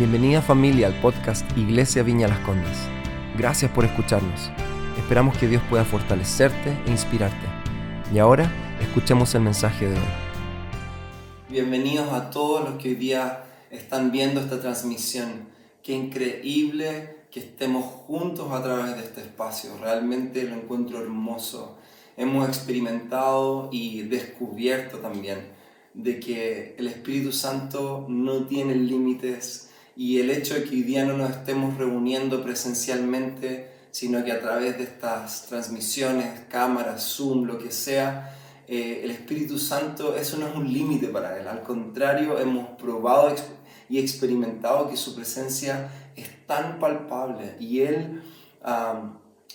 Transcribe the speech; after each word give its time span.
Bienvenida 0.00 0.40
familia 0.40 0.86
al 0.86 0.98
podcast 1.02 1.44
Iglesia 1.58 2.02
Viña 2.02 2.26
Las 2.26 2.38
Condes. 2.38 2.88
Gracias 3.36 3.70
por 3.70 3.84
escucharnos. 3.84 4.50
Esperamos 4.96 5.36
que 5.36 5.46
Dios 5.46 5.62
pueda 5.68 5.84
fortalecerte 5.84 6.70
e 6.86 6.90
inspirarte. 6.90 7.46
Y 8.10 8.18
ahora 8.18 8.50
escuchemos 8.80 9.34
el 9.34 9.42
mensaje 9.42 9.90
de 9.90 9.96
hoy. 9.96 10.12
Bienvenidos 11.50 12.10
a 12.14 12.30
todos 12.30 12.66
los 12.66 12.82
que 12.82 12.88
hoy 12.88 12.94
día 12.94 13.44
están 13.70 14.10
viendo 14.10 14.40
esta 14.40 14.58
transmisión. 14.58 15.50
Qué 15.82 15.92
increíble 15.92 17.26
que 17.30 17.40
estemos 17.40 17.84
juntos 17.84 18.50
a 18.52 18.62
través 18.62 18.96
de 18.96 19.02
este 19.02 19.20
espacio. 19.20 19.72
Realmente 19.82 20.44
lo 20.44 20.54
encuentro 20.54 21.02
hermoso. 21.02 21.76
Hemos 22.16 22.48
experimentado 22.48 23.68
y 23.70 24.00
descubierto 24.04 24.96
también 24.96 25.40
de 25.92 26.18
que 26.18 26.74
el 26.78 26.86
Espíritu 26.86 27.32
Santo 27.32 28.06
no 28.08 28.46
tiene 28.46 28.74
límites 28.76 29.66
y 29.96 30.20
el 30.20 30.30
hecho 30.30 30.54
de 30.54 30.64
que 30.64 30.70
hoy 30.70 30.82
día 30.82 31.04
no 31.04 31.16
nos 31.16 31.30
estemos 31.30 31.76
reuniendo 31.76 32.42
presencialmente, 32.42 33.70
sino 33.90 34.24
que 34.24 34.32
a 34.32 34.40
través 34.40 34.78
de 34.78 34.84
estas 34.84 35.46
transmisiones, 35.46 36.40
cámaras, 36.48 37.02
Zoom, 37.02 37.44
lo 37.44 37.58
que 37.58 37.70
sea, 37.70 38.36
eh, 38.68 39.00
el 39.02 39.10
Espíritu 39.10 39.58
Santo, 39.58 40.16
eso 40.16 40.36
no 40.36 40.46
es 40.46 40.54
un 40.54 40.72
límite 40.72 41.08
para 41.08 41.38
Él. 41.38 41.48
Al 41.48 41.62
contrario, 41.62 42.38
hemos 42.38 42.68
probado 42.78 43.34
y 43.88 43.98
experimentado 43.98 44.88
que 44.88 44.96
su 44.96 45.14
presencia 45.16 45.90
es 46.14 46.46
tan 46.46 46.78
palpable 46.78 47.56
y 47.58 47.80
Él 47.80 48.22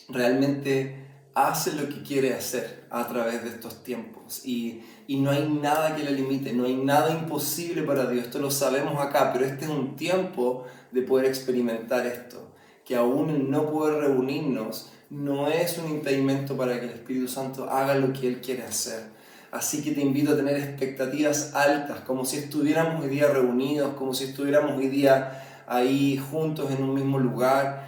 realmente 0.09 1.05
hace 1.35 1.73
lo 1.73 1.87
que 1.89 2.01
quiere 2.01 2.33
hacer 2.33 2.85
a 2.89 3.07
través 3.07 3.43
de 3.43 3.49
estos 3.49 3.83
tiempos. 3.83 4.45
Y 4.45 4.81
y 5.07 5.17
no 5.17 5.31
hay 5.31 5.47
nada 5.47 5.95
que 5.95 6.03
le 6.03 6.11
limite, 6.11 6.53
no 6.53 6.65
hay 6.65 6.75
nada 6.75 7.11
imposible 7.11 7.83
para 7.83 8.09
Dios. 8.09 8.25
Esto 8.25 8.39
lo 8.39 8.49
sabemos 8.49 8.99
acá, 8.99 9.31
pero 9.31 9.45
este 9.45 9.65
es 9.65 9.71
un 9.71 9.95
tiempo 9.95 10.65
de 10.91 11.01
poder 11.01 11.25
experimentar 11.25 12.05
esto. 12.07 12.51
Que 12.83 12.95
aún 12.95 13.29
el 13.29 13.49
no 13.49 13.71
poder 13.71 14.01
reunirnos 14.01 14.91
no 15.09 15.47
es 15.47 15.77
un 15.77 15.89
impedimento 15.91 16.57
para 16.57 16.79
que 16.79 16.87
el 16.87 16.93
Espíritu 16.93 17.27
Santo 17.27 17.69
haga 17.69 17.95
lo 17.95 18.13
que 18.13 18.27
Él 18.27 18.41
quiere 18.41 18.63
hacer. 18.63 19.15
Así 19.51 19.83
que 19.83 19.91
te 19.91 20.01
invito 20.01 20.33
a 20.33 20.35
tener 20.35 20.57
expectativas 20.57 21.53
altas, 21.53 22.01
como 22.01 22.25
si 22.25 22.37
estuviéramos 22.37 23.03
hoy 23.03 23.09
día 23.09 23.27
reunidos, 23.27 23.93
como 23.95 24.13
si 24.13 24.25
estuviéramos 24.25 24.77
hoy 24.77 24.89
día 24.89 25.63
ahí 25.67 26.17
juntos 26.17 26.71
en 26.71 26.83
un 26.83 26.93
mismo 26.93 27.19
lugar. 27.19 27.87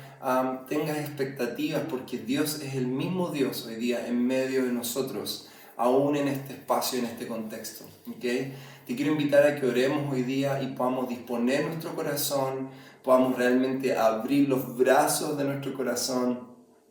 tengas 0.70 0.98
expectativas 0.98 1.82
porque 1.90 2.20
Dios 2.20 2.62
es 2.62 2.76
el 2.76 2.88
mismo 2.88 3.30
Dios 3.30 3.66
hoy 3.66 3.76
día 3.76 4.08
en 4.08 4.26
medio 4.26 4.64
de 4.64 4.72
nosotros 4.72 5.50
aún 5.78 6.16
en 6.16 6.28
este 6.28 6.54
espacio, 6.54 7.00
en 7.00 7.06
este 7.06 7.28
contexto. 7.28 7.86
¿okay? 8.10 8.54
Te 8.86 8.96
quiero 8.96 9.12
invitar 9.12 9.46
a 9.46 9.56
que 9.56 9.66
oremos 9.66 10.12
hoy 10.12 10.24
día 10.24 10.62
y 10.62 10.68
podamos 10.68 11.08
disponer 11.08 11.66
nuestro 11.66 11.96
corazón, 11.96 12.70
podamos 13.04 13.38
realmente 13.38 13.96
abrir 13.96 14.50
los 14.50 14.76
brazos 14.78 15.38
de 15.38 15.44
nuestro 15.46 15.74
corazón, 15.74 16.48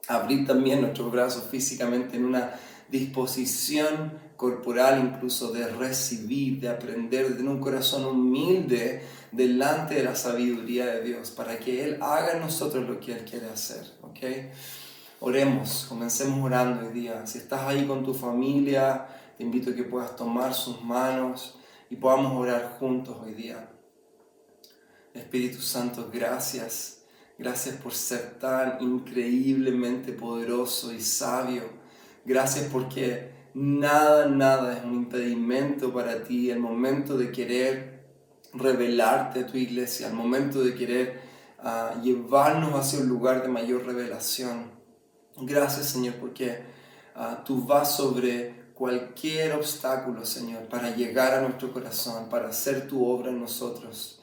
abrir 0.09 0.47
también 0.47 0.81
nuestros 0.81 1.11
brazos 1.11 1.49
físicamente 1.51 2.17
en 2.17 2.25
una 2.25 2.53
disposición 2.89 4.27
corporal 4.37 5.03
incluso 5.03 5.51
de 5.51 5.67
recibir, 5.67 6.61
de 6.61 6.69
aprender, 6.69 7.29
de 7.29 7.35
tener 7.35 7.51
un 7.51 7.61
corazón 7.61 8.05
humilde 8.05 9.03
delante 9.33 9.95
de 9.95 10.05
la 10.05 10.15
sabiduría 10.15 10.87
de 10.87 11.03
Dios 11.03 11.31
para 11.31 11.59
que 11.59 11.85
Él 11.85 11.99
haga 12.01 12.33
en 12.35 12.41
nosotros 12.41 12.89
lo 12.89 13.01
que 13.01 13.13
Él 13.13 13.25
quiere 13.25 13.49
hacer. 13.49 13.83
¿okay? 14.03 14.51
Oremos, 15.19 15.87
comencemos 15.89 16.45
orando 16.45 16.87
hoy 16.87 16.93
día. 16.93 17.27
Si 17.27 17.39
estás 17.39 17.63
ahí 17.63 17.87
con 17.87 18.05
tu 18.05 18.13
familia, 18.13 19.07
te 19.39 19.45
invito 19.45 19.71
a 19.71 19.75
que 19.75 19.83
puedas 19.83 20.15
tomar 20.15 20.53
sus 20.53 20.83
manos 20.83 21.59
y 21.89 21.97
podamos 21.97 22.33
orar 22.35 22.77
juntos 22.79 23.17
hoy 23.23 23.33
día. 23.33 23.67
Espíritu 25.15 25.63
Santo, 25.63 26.11
gracias. 26.13 27.05
Gracias 27.39 27.77
por 27.77 27.95
ser 27.95 28.39
tan 28.39 28.77
increíblemente 28.83 30.13
poderoso 30.13 30.93
y 30.93 31.01
sabio. 31.01 31.63
Gracias 32.27 32.69
porque 32.71 33.31
nada, 33.55 34.27
nada 34.27 34.77
es 34.77 34.85
un 34.85 34.97
impedimento 34.97 35.95
para 35.95 36.25
ti. 36.25 36.51
El 36.51 36.61
momento 36.61 37.17
de 37.17 37.33
querer 37.33 38.05
revelarte 38.53 39.41
a 39.41 39.47
tu 39.47 39.57
iglesia, 39.57 40.09
el 40.09 40.15
momento 40.15 40.63
de 40.63 40.75
querer 40.75 41.21
ah, 41.59 41.95
llevarnos 42.03 42.75
hacia 42.75 43.01
un 43.01 43.09
lugar 43.09 43.41
de 43.41 43.49
mayor 43.49 43.87
revelación. 43.87 44.76
Gracias, 45.39 45.89
Señor, 45.89 46.15
porque 46.15 46.63
ah, 47.15 47.43
tú 47.45 47.63
vas 47.65 47.95
sobre 47.95 48.67
cualquier 48.75 49.53
obstáculo, 49.53 50.25
Señor, 50.25 50.63
para 50.69 50.97
llegar 50.97 51.35
a 51.35 51.43
nuestro 51.43 51.73
corazón, 51.73 52.31
para 52.31 52.49
hacer 52.49 52.89
tu 52.89 53.07
obra 53.07 53.31
en 53.31 53.41
nosotros. 53.41 54.19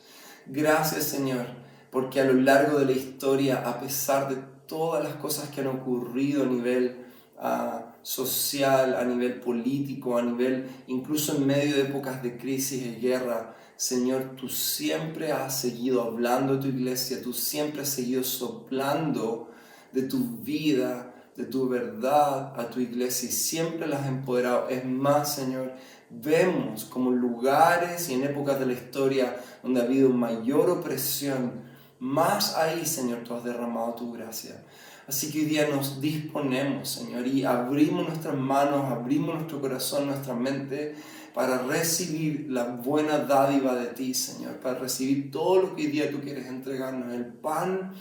Gracias, 0.47 1.03
Señor, 1.05 1.45
porque 1.91 2.19
a 2.19 2.25
lo 2.25 2.33
largo 2.33 2.79
de 2.79 2.85
la 2.85 2.91
historia, 2.93 3.67
a 3.67 3.79
pesar 3.79 4.27
de 4.27 4.37
todas 4.67 5.03
las 5.03 5.13
cosas 5.15 5.49
que 5.49 5.61
han 5.61 5.67
ocurrido 5.67 6.43
a 6.43 6.47
nivel 6.47 7.05
ah, 7.37 7.93
social, 8.01 8.95
a 8.95 9.03
nivel 9.05 9.39
político, 9.39 10.17
a 10.17 10.23
nivel 10.23 10.67
incluso 10.87 11.35
en 11.35 11.45
medio 11.45 11.75
de 11.75 11.83
épocas 11.83 12.23
de 12.23 12.37
crisis 12.37 12.83
y 12.83 12.95
guerra, 12.95 13.55
Señor, 13.75 14.35
tú 14.35 14.49
siempre 14.49 15.31
has 15.31 15.61
seguido 15.61 16.01
hablando 16.01 16.55
a 16.55 16.59
tu 16.59 16.67
iglesia, 16.67 17.21
tú 17.21 17.33
siempre 17.33 17.83
has 17.83 17.89
seguido 17.89 18.23
soplando 18.23 19.52
de 19.93 20.03
tu 20.03 20.37
vida, 20.41 21.13
de 21.35 21.45
tu 21.45 21.67
verdad 21.67 22.53
a 22.59 22.69
tu 22.69 22.79
iglesia 22.79 23.29
y 23.29 23.31
siempre 23.31 23.87
las 23.87 24.01
has 24.01 24.07
empoderado. 24.07 24.69
Es 24.69 24.85
más, 24.85 25.35
Señor, 25.35 25.73
vemos 26.09 26.85
como 26.85 27.11
lugares 27.11 28.09
y 28.09 28.13
en 28.13 28.23
épocas 28.23 28.59
de 28.59 28.65
la 28.65 28.73
historia 28.73 29.35
donde 29.63 29.81
ha 29.81 29.85
habido 29.85 30.09
mayor 30.09 30.69
opresión, 30.69 31.73
más 31.99 32.55
ahí, 32.55 32.85
Señor, 32.85 33.19
tú 33.23 33.33
has 33.33 33.43
derramado 33.43 33.93
tu 33.93 34.11
gracia. 34.11 34.63
Así 35.07 35.31
que 35.31 35.39
hoy 35.39 35.45
día 35.45 35.67
nos 35.67 35.99
disponemos, 35.99 36.89
Señor, 36.89 37.27
y 37.27 37.43
abrimos 37.43 38.07
nuestras 38.07 38.35
manos, 38.35 38.85
abrimos 38.89 39.35
nuestro 39.35 39.59
corazón, 39.59 40.07
nuestra 40.07 40.33
mente, 40.33 40.95
para 41.33 41.57
recibir 41.59 42.47
la 42.49 42.65
buena 42.65 43.19
dádiva 43.19 43.75
de 43.75 43.87
ti, 43.87 44.13
Señor, 44.13 44.57
para 44.57 44.79
recibir 44.79 45.31
todo 45.31 45.61
lo 45.61 45.75
que 45.75 45.83
hoy 45.83 45.87
día 45.87 46.11
tú 46.11 46.19
quieres 46.21 46.45
entregarnos, 46.47 47.13
el 47.13 47.25
pan 47.25 47.91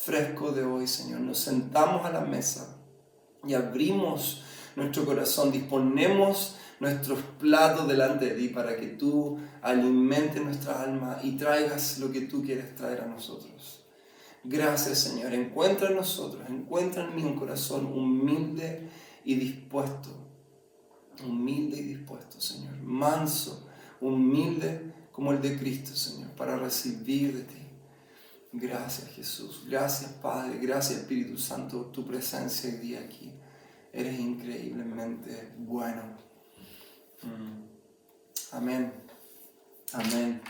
fresco 0.00 0.52
de 0.52 0.64
hoy, 0.64 0.86
Señor. 0.86 1.20
Nos 1.20 1.38
sentamos 1.38 2.04
a 2.04 2.12
la 2.12 2.22
mesa 2.22 2.76
y 3.46 3.54
abrimos 3.54 4.42
nuestro 4.76 5.04
corazón, 5.04 5.52
disponemos 5.52 6.56
nuestros 6.80 7.20
platos 7.38 7.86
delante 7.86 8.26
de 8.26 8.34
ti 8.34 8.48
para 8.48 8.76
que 8.76 8.88
tú 8.88 9.38
alimentes 9.60 10.42
nuestra 10.42 10.82
alma 10.82 11.20
y 11.22 11.36
traigas 11.36 11.98
lo 11.98 12.10
que 12.10 12.22
tú 12.22 12.42
quieres 12.42 12.74
traer 12.74 13.02
a 13.02 13.06
nosotros. 13.06 13.84
Gracias 14.44 14.98
Señor, 14.98 15.32
encuentra 15.32 15.88
en 15.88 15.96
nosotros, 15.96 16.42
encuentra 16.48 17.04
en 17.04 17.14
mí 17.14 17.22
un 17.22 17.36
corazón 17.36 17.86
humilde 17.86 18.88
y 19.24 19.36
dispuesto, 19.36 20.10
humilde 21.24 21.76
y 21.78 21.82
dispuesto 21.82 22.40
Señor, 22.40 22.76
manso, 22.82 23.68
humilde 24.00 24.92
como 25.12 25.30
el 25.30 25.40
de 25.40 25.56
Cristo 25.56 25.94
Señor, 25.94 26.30
para 26.32 26.56
recibir 26.56 27.36
de 27.36 27.42
ti. 27.42 27.61
Gracias 28.54 29.08
Jesús, 29.08 29.64
gracias 29.66 30.12
Padre, 30.20 30.58
gracias 30.60 31.00
Espíritu 31.00 31.38
Santo, 31.38 31.86
tu 31.86 32.06
presencia 32.06 32.68
hoy 32.68 32.76
día 32.76 33.00
aquí. 33.00 33.32
Eres 33.90 34.20
increíblemente 34.20 35.54
bueno. 35.56 36.02
Mm. 37.22 38.54
Amén, 38.54 38.92
amén. 39.94 40.42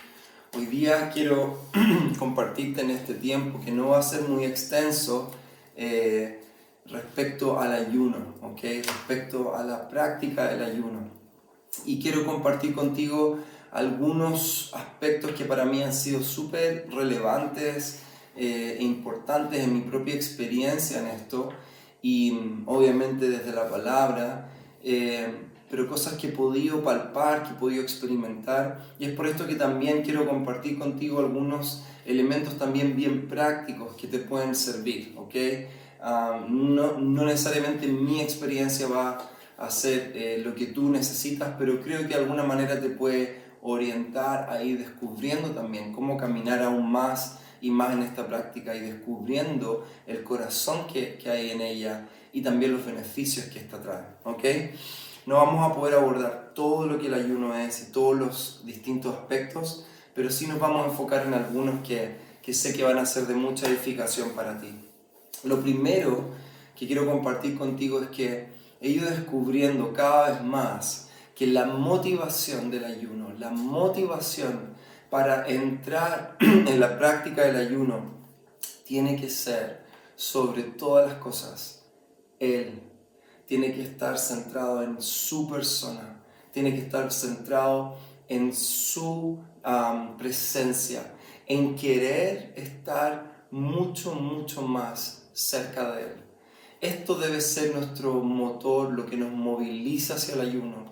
Hoy 0.54 0.66
día 0.66 1.10
quiero 1.10 1.60
compartirte 2.18 2.80
en 2.80 2.90
este 2.90 3.14
tiempo 3.14 3.60
que 3.64 3.70
no 3.70 3.90
va 3.90 4.00
a 4.00 4.02
ser 4.02 4.22
muy 4.22 4.46
extenso 4.46 5.30
eh, 5.76 6.42
respecto 6.86 7.60
al 7.60 7.72
ayuno, 7.72 8.34
¿ok? 8.42 8.62
Respecto 8.62 9.54
a 9.54 9.62
la 9.62 9.88
práctica 9.88 10.48
del 10.48 10.64
ayuno. 10.64 11.08
Y 11.84 12.02
quiero 12.02 12.26
compartir 12.26 12.74
contigo 12.74 13.38
algunos 13.72 14.70
aspectos 14.74 15.32
que 15.32 15.44
para 15.46 15.64
mí 15.64 15.82
han 15.82 15.94
sido 15.94 16.22
súper 16.22 16.86
relevantes 16.90 18.02
eh, 18.36 18.76
e 18.78 18.84
importantes 18.84 19.60
en 19.60 19.74
mi 19.74 19.80
propia 19.80 20.14
experiencia 20.14 21.00
en 21.00 21.06
esto 21.08 21.50
y 22.02 22.32
mm, 22.32 22.64
obviamente 22.66 23.30
desde 23.30 23.52
la 23.52 23.68
palabra, 23.68 24.50
eh, 24.84 25.26
pero 25.70 25.88
cosas 25.88 26.14
que 26.14 26.28
he 26.28 26.32
podido 26.32 26.84
palpar, 26.84 27.44
que 27.44 27.50
he 27.50 27.54
podido 27.54 27.82
experimentar 27.82 28.84
y 28.98 29.06
es 29.06 29.12
por 29.12 29.26
esto 29.26 29.46
que 29.46 29.54
también 29.54 30.02
quiero 30.02 30.28
compartir 30.28 30.78
contigo 30.78 31.20
algunos 31.20 31.82
elementos 32.04 32.58
también 32.58 32.94
bien 32.94 33.26
prácticos 33.26 33.96
que 33.96 34.06
te 34.06 34.18
pueden 34.18 34.54
servir, 34.54 35.14
¿ok? 35.16 35.34
Ah, 36.00 36.44
no, 36.46 36.98
no 36.98 37.24
necesariamente 37.24 37.86
mi 37.86 38.20
experiencia 38.20 38.86
va 38.88 39.30
a 39.56 39.70
ser 39.70 40.12
eh, 40.14 40.42
lo 40.44 40.54
que 40.54 40.66
tú 40.66 40.90
necesitas, 40.90 41.54
pero 41.58 41.80
creo 41.80 42.02
que 42.02 42.08
de 42.08 42.16
alguna 42.16 42.42
manera 42.42 42.80
te 42.80 42.88
puede 42.88 43.41
orientar 43.62 44.50
a 44.50 44.62
ir 44.62 44.78
descubriendo 44.78 45.50
también 45.50 45.92
cómo 45.92 46.16
caminar 46.16 46.62
aún 46.62 46.90
más 46.90 47.38
y 47.60 47.70
más 47.70 47.92
en 47.92 48.02
esta 48.02 48.26
práctica 48.26 48.74
y 48.74 48.80
descubriendo 48.80 49.86
el 50.06 50.24
corazón 50.24 50.86
que, 50.86 51.16
que 51.16 51.30
hay 51.30 51.50
en 51.52 51.60
ella 51.60 52.08
y 52.32 52.42
también 52.42 52.72
los 52.72 52.84
beneficios 52.84 53.46
que 53.46 53.60
esta 53.60 53.80
trae. 53.80 54.02
¿ok? 54.24 54.44
No 55.26 55.36
vamos 55.36 55.70
a 55.70 55.74
poder 55.74 55.94
abordar 55.94 56.50
todo 56.54 56.86
lo 56.86 56.98
que 56.98 57.06
el 57.06 57.14
ayuno 57.14 57.56
es 57.56 57.88
y 57.88 57.92
todos 57.92 58.16
los 58.16 58.62
distintos 58.66 59.14
aspectos, 59.14 59.86
pero 60.14 60.30
sí 60.30 60.48
nos 60.48 60.58
vamos 60.58 60.84
a 60.84 60.90
enfocar 60.90 61.26
en 61.26 61.34
algunos 61.34 61.86
que, 61.86 62.16
que 62.42 62.52
sé 62.52 62.74
que 62.74 62.82
van 62.82 62.98
a 62.98 63.06
ser 63.06 63.26
de 63.26 63.34
mucha 63.34 63.68
edificación 63.68 64.30
para 64.30 64.60
ti. 64.60 64.74
Lo 65.44 65.60
primero 65.60 66.30
que 66.76 66.88
quiero 66.88 67.06
compartir 67.06 67.56
contigo 67.56 68.00
es 68.00 68.08
que 68.08 68.48
he 68.80 68.88
ido 68.88 69.08
descubriendo 69.08 69.92
cada 69.92 70.30
vez 70.30 70.42
más 70.42 71.08
que 71.36 71.46
la 71.46 71.66
motivación 71.66 72.70
del 72.70 72.84
ayuno, 72.84 73.21
la 73.42 73.50
motivación 73.50 74.74
para 75.10 75.46
entrar 75.48 76.36
en 76.40 76.78
la 76.78 76.96
práctica 76.96 77.42
del 77.42 77.56
ayuno, 77.56 78.22
tiene 78.86 79.20
que 79.20 79.28
ser 79.28 79.84
sobre 80.14 80.62
todas 80.62 81.08
las 81.08 81.18
cosas 81.18 81.84
Él. 82.38 82.80
Tiene 83.46 83.74
que 83.74 83.82
estar 83.82 84.16
centrado 84.18 84.82
en 84.82 85.02
su 85.02 85.50
persona, 85.50 86.22
tiene 86.52 86.72
que 86.72 86.82
estar 86.82 87.12
centrado 87.12 87.96
en 88.28 88.54
su 88.54 89.38
presencia, 90.16 91.12
en 91.46 91.74
querer 91.76 92.54
estar 92.56 93.46
mucho, 93.50 94.14
mucho 94.14 94.62
más 94.62 95.28
cerca 95.32 95.92
de 95.92 96.02
Él. 96.02 96.24
Esto 96.80 97.16
debe 97.16 97.40
ser 97.40 97.74
nuestro 97.74 98.14
motor, 98.22 98.92
lo 98.92 99.04
que 99.06 99.16
nos 99.16 99.32
moviliza 99.32 100.14
hacia 100.14 100.34
el 100.34 100.40
ayuno. 100.42 100.86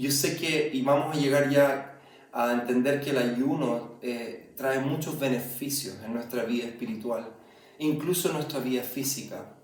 Yo 0.00 0.10
sé 0.10 0.34
que, 0.34 0.70
y 0.72 0.80
vamos 0.80 1.14
a 1.14 1.20
llegar 1.20 1.50
ya 1.50 2.00
a 2.32 2.52
entender 2.52 3.02
que 3.02 3.10
el 3.10 3.18
ayuno 3.18 3.98
eh, 4.00 4.54
trae 4.56 4.78
muchos 4.80 5.20
beneficios 5.20 5.96
en 6.02 6.14
nuestra 6.14 6.44
vida 6.44 6.64
espiritual, 6.64 7.28
incluso 7.78 8.28
en 8.28 8.34
nuestra 8.34 8.60
vida 8.60 8.82
física. 8.82 9.56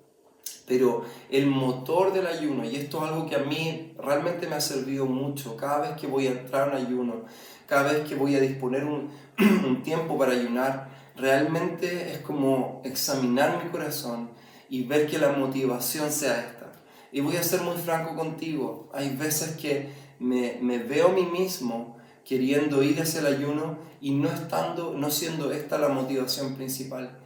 Pero 0.67 1.06
el 1.31 1.47
motor 1.47 2.12
del 2.12 2.27
ayuno, 2.27 2.67
y 2.67 2.77
esto 2.77 2.99
es 2.99 3.11
algo 3.11 3.27
que 3.27 3.37
a 3.37 3.44
mí 3.44 3.94
realmente 3.99 4.47
me 4.47 4.56
ha 4.56 4.61
servido 4.61 5.06
mucho, 5.06 5.56
cada 5.56 5.79
vez 5.79 5.91
que 5.99 6.06
voy 6.06 6.27
a 6.27 6.33
entrar 6.33 6.69
en 6.69 6.87
ayuno, 6.87 7.25
cada 7.65 7.93
vez 7.93 8.06
que 8.06 8.15
voy 8.15 8.35
a 8.35 8.41
disponer 8.41 8.85
un, 8.85 9.09
un 9.39 9.82
tiempo 9.82 10.19
para 10.19 10.32
ayunar, 10.32 10.91
realmente 11.17 12.12
es 12.12 12.19
como 12.19 12.82
examinar 12.85 13.65
mi 13.65 13.71
corazón 13.71 14.32
y 14.69 14.82
ver 14.82 15.06
que 15.06 15.19
la 15.19 15.32
motivación 15.32 16.12
sea 16.12 16.41
esta. 16.41 16.73
Y 17.11 17.21
voy 17.21 17.37
a 17.37 17.43
ser 17.43 17.62
muy 17.62 17.77
franco 17.79 18.15
contigo, 18.15 18.91
hay 18.93 19.17
veces 19.17 19.56
que 19.56 20.06
me, 20.19 20.79
veo 20.79 21.09
a 21.09 21.13
mí 21.13 21.25
mismo 21.27 21.97
queriendo 22.25 22.83
ir 22.83 23.01
hacia 23.01 23.21
el 23.21 23.27
ayuno 23.27 23.79
y 24.01 24.13
no 24.13 24.29
estando, 24.29 24.95
no 24.95 25.11
siendo 25.11 25.53
esta 25.53 25.79
la 25.79 25.89
motivación 25.89 26.55
principal. 26.55 27.19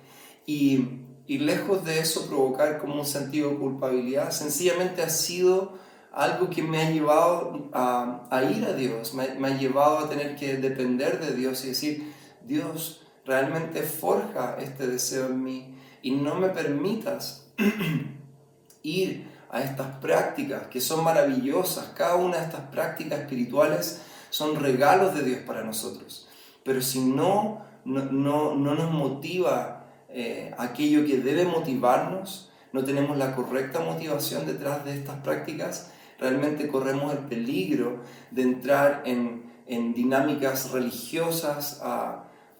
Y 0.46 1.00
y 1.30 1.38
lejos 1.38 1.84
de 1.84 2.00
eso 2.00 2.26
provocar 2.26 2.80
como 2.80 2.96
un 2.96 3.06
sentido 3.06 3.50
de 3.50 3.56
culpabilidad, 3.58 4.32
sencillamente 4.32 5.00
ha 5.00 5.08
sido 5.08 5.78
algo 6.10 6.50
que 6.50 6.60
me 6.60 6.82
ha 6.82 6.90
llevado 6.90 7.68
a, 7.72 8.26
a 8.32 8.42
ir 8.42 8.64
a 8.64 8.72
Dios, 8.72 9.14
me, 9.14 9.36
me, 9.36 9.46
ha 9.46 9.56
llevado 9.56 9.98
a 9.98 10.08
tener 10.08 10.34
que 10.34 10.56
depender 10.56 11.20
de 11.20 11.36
Dios 11.36 11.64
y 11.64 11.68
decir, 11.68 12.12
Dios, 12.44 13.06
realmente 13.24 13.82
forja 13.82 14.56
este 14.58 14.88
deseo 14.88 15.26
en 15.26 15.44
mí 15.44 15.74
y 16.02 16.10
no 16.10 16.34
me 16.34 16.48
permitas 16.48 17.46
ir 18.82 19.29
a 19.50 19.62
estas 19.62 19.96
prácticas 19.98 20.68
que 20.68 20.80
son 20.80 21.04
maravillosas. 21.04 21.92
Cada 21.96 22.14
una 22.14 22.38
de 22.38 22.44
estas 22.44 22.62
prácticas 22.68 23.20
espirituales 23.20 24.02
son 24.30 24.56
regalos 24.56 25.14
de 25.14 25.22
Dios 25.22 25.40
para 25.40 25.64
nosotros. 25.64 26.28
Pero 26.64 26.82
si 26.82 27.00
no, 27.00 27.64
no, 27.84 28.04
no, 28.04 28.54
no 28.54 28.74
nos 28.74 28.90
motiva 28.90 29.86
eh, 30.08 30.54
aquello 30.58 31.04
que 31.04 31.18
debe 31.18 31.44
motivarnos, 31.44 32.50
no 32.72 32.84
tenemos 32.84 33.16
la 33.16 33.34
correcta 33.34 33.80
motivación 33.80 34.46
detrás 34.46 34.84
de 34.84 34.94
estas 34.94 35.16
prácticas, 35.20 35.90
realmente 36.18 36.68
corremos 36.68 37.12
el 37.12 37.20
peligro 37.20 38.02
de 38.30 38.42
entrar 38.42 39.02
en, 39.04 39.50
en 39.66 39.94
dinámicas 39.94 40.70
religiosas, 40.70 41.82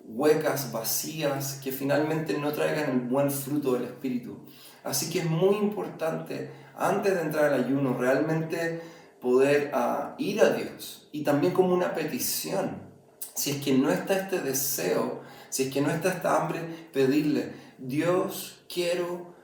huecas, 0.02 0.72
vacías, 0.72 1.60
que 1.62 1.70
finalmente 1.70 2.36
no 2.38 2.52
traigan 2.52 2.90
el 2.90 3.00
buen 3.00 3.30
fruto 3.30 3.74
del 3.74 3.84
Espíritu. 3.84 4.38
Así 4.82 5.10
que 5.10 5.20
es 5.20 5.30
muy 5.30 5.56
importante, 5.56 6.50
antes 6.80 7.14
de 7.14 7.20
entrar 7.20 7.52
al 7.52 7.64
ayuno, 7.64 7.96
realmente 7.96 8.80
poder 9.20 9.70
ah, 9.74 10.14
ir 10.18 10.40
a 10.40 10.50
Dios. 10.50 11.08
Y 11.12 11.22
también 11.22 11.52
como 11.52 11.74
una 11.74 11.94
petición. 11.94 12.90
Si 13.34 13.52
es 13.52 13.62
que 13.62 13.72
no 13.74 13.90
está 13.90 14.16
este 14.16 14.40
deseo 14.40 15.20
si 15.50 15.64
es 15.64 15.72
que 15.72 15.80
no 15.80 15.90
está 15.90 16.10
esta 16.10 16.40
hambre, 16.40 16.60
pedirle, 16.92 17.52
Dios, 17.76 18.60
quiero 18.72 19.34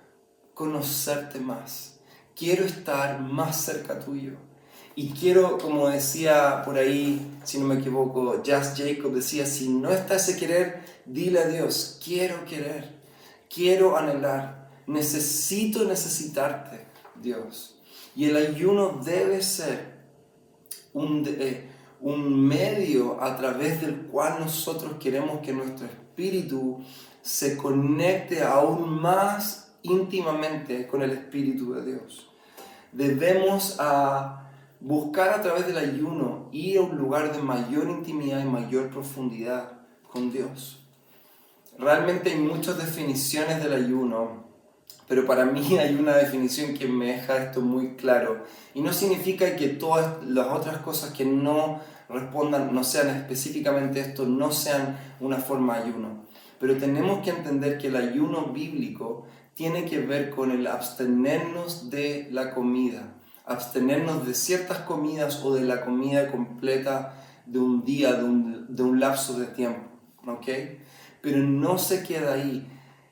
conocerte 0.54 1.40
más, 1.40 1.98
quiero 2.34 2.64
estar 2.64 3.20
más 3.20 3.60
cerca 3.60 3.98
tuyo. 3.98 4.34
Y 4.94 5.10
quiero, 5.10 5.58
como 5.58 5.88
decía 5.88 6.62
por 6.64 6.78
ahí, 6.78 7.38
si 7.44 7.58
no 7.58 7.66
me 7.66 7.74
equivoco, 7.74 8.42
Just 8.46 8.78
Jacob 8.78 9.12
decía, 9.12 9.44
si 9.44 9.68
no 9.68 9.90
está 9.90 10.14
ese 10.14 10.38
querer, 10.38 10.80
dile 11.04 11.40
a 11.40 11.48
Dios, 11.48 12.00
quiero 12.02 12.46
querer, 12.46 12.94
quiero 13.52 13.98
anhelar, 13.98 14.70
necesito 14.86 15.84
necesitarte, 15.84 16.86
Dios. 17.22 17.78
Y 18.14 18.26
el 18.26 18.36
ayuno 18.36 19.00
debe 19.04 19.42
ser 19.42 19.96
un, 20.92 21.24
eh, 21.26 21.70
un 22.00 22.46
medio 22.46 23.22
a 23.22 23.36
través 23.36 23.80
del 23.80 24.06
cual 24.06 24.40
nosotros 24.40 24.94
queremos 25.00 25.40
que 25.40 25.52
nuestro 25.52 25.86
espíritu 25.86 26.82
se 27.26 27.56
conecte 27.56 28.42
aún 28.42 29.00
más 29.00 29.72
íntimamente 29.82 30.86
con 30.86 31.02
el 31.02 31.10
Espíritu 31.10 31.74
de 31.74 31.84
Dios. 31.84 32.28
Debemos 32.92 33.76
a 33.80 34.48
buscar 34.80 35.30
a 35.30 35.42
través 35.42 35.66
del 35.66 35.76
ayuno 35.76 36.48
ir 36.52 36.78
a 36.78 36.82
un 36.82 36.96
lugar 36.96 37.34
de 37.34 37.42
mayor 37.42 37.90
intimidad 37.90 38.40
y 38.40 38.48
mayor 38.48 38.90
profundidad 38.90 39.72
con 40.10 40.30
Dios. 40.30 40.86
Realmente 41.78 42.30
hay 42.30 42.38
muchas 42.38 42.78
definiciones 42.78 43.62
del 43.62 43.72
ayuno 43.72 44.45
pero 45.08 45.26
para 45.26 45.44
mí 45.44 45.78
hay 45.78 45.94
una 45.94 46.16
definición 46.16 46.74
que 46.74 46.86
me 46.86 47.06
deja 47.06 47.36
esto 47.36 47.60
muy 47.60 47.94
claro. 47.94 48.44
Y 48.74 48.80
no 48.80 48.92
significa 48.92 49.56
que 49.56 49.68
todas 49.68 50.24
las 50.24 50.48
otras 50.48 50.78
cosas 50.78 51.12
que 51.12 51.24
no 51.24 51.80
respondan, 52.08 52.74
no 52.74 52.84
sean 52.84 53.08
específicamente 53.08 54.00
esto, 54.00 54.26
no 54.26 54.52
sean 54.52 54.96
una 55.20 55.38
forma 55.38 55.78
de 55.78 55.84
ayuno. 55.84 56.24
Pero 56.58 56.76
tenemos 56.76 57.22
que 57.22 57.30
entender 57.30 57.78
que 57.78 57.88
el 57.88 57.96
ayuno 57.96 58.46
bíblico 58.46 59.26
tiene 59.54 59.84
que 59.84 59.98
ver 59.98 60.30
con 60.30 60.50
el 60.50 60.66
abstenernos 60.66 61.90
de 61.90 62.28
la 62.30 62.54
comida, 62.54 63.14
abstenernos 63.46 64.26
de 64.26 64.34
ciertas 64.34 64.80
comidas 64.80 65.42
o 65.42 65.54
de 65.54 65.62
la 65.62 65.84
comida 65.84 66.30
completa 66.30 67.14
de 67.46 67.58
un 67.58 67.84
día, 67.84 68.12
de 68.14 68.24
un, 68.24 68.66
de 68.74 68.82
un 68.82 69.00
lapso 69.00 69.38
de 69.38 69.46
tiempo. 69.46 69.96
¿ok? 70.26 70.48
Pero 71.20 71.38
no 71.38 71.78
se 71.78 72.02
queda 72.02 72.34
ahí 72.34 72.66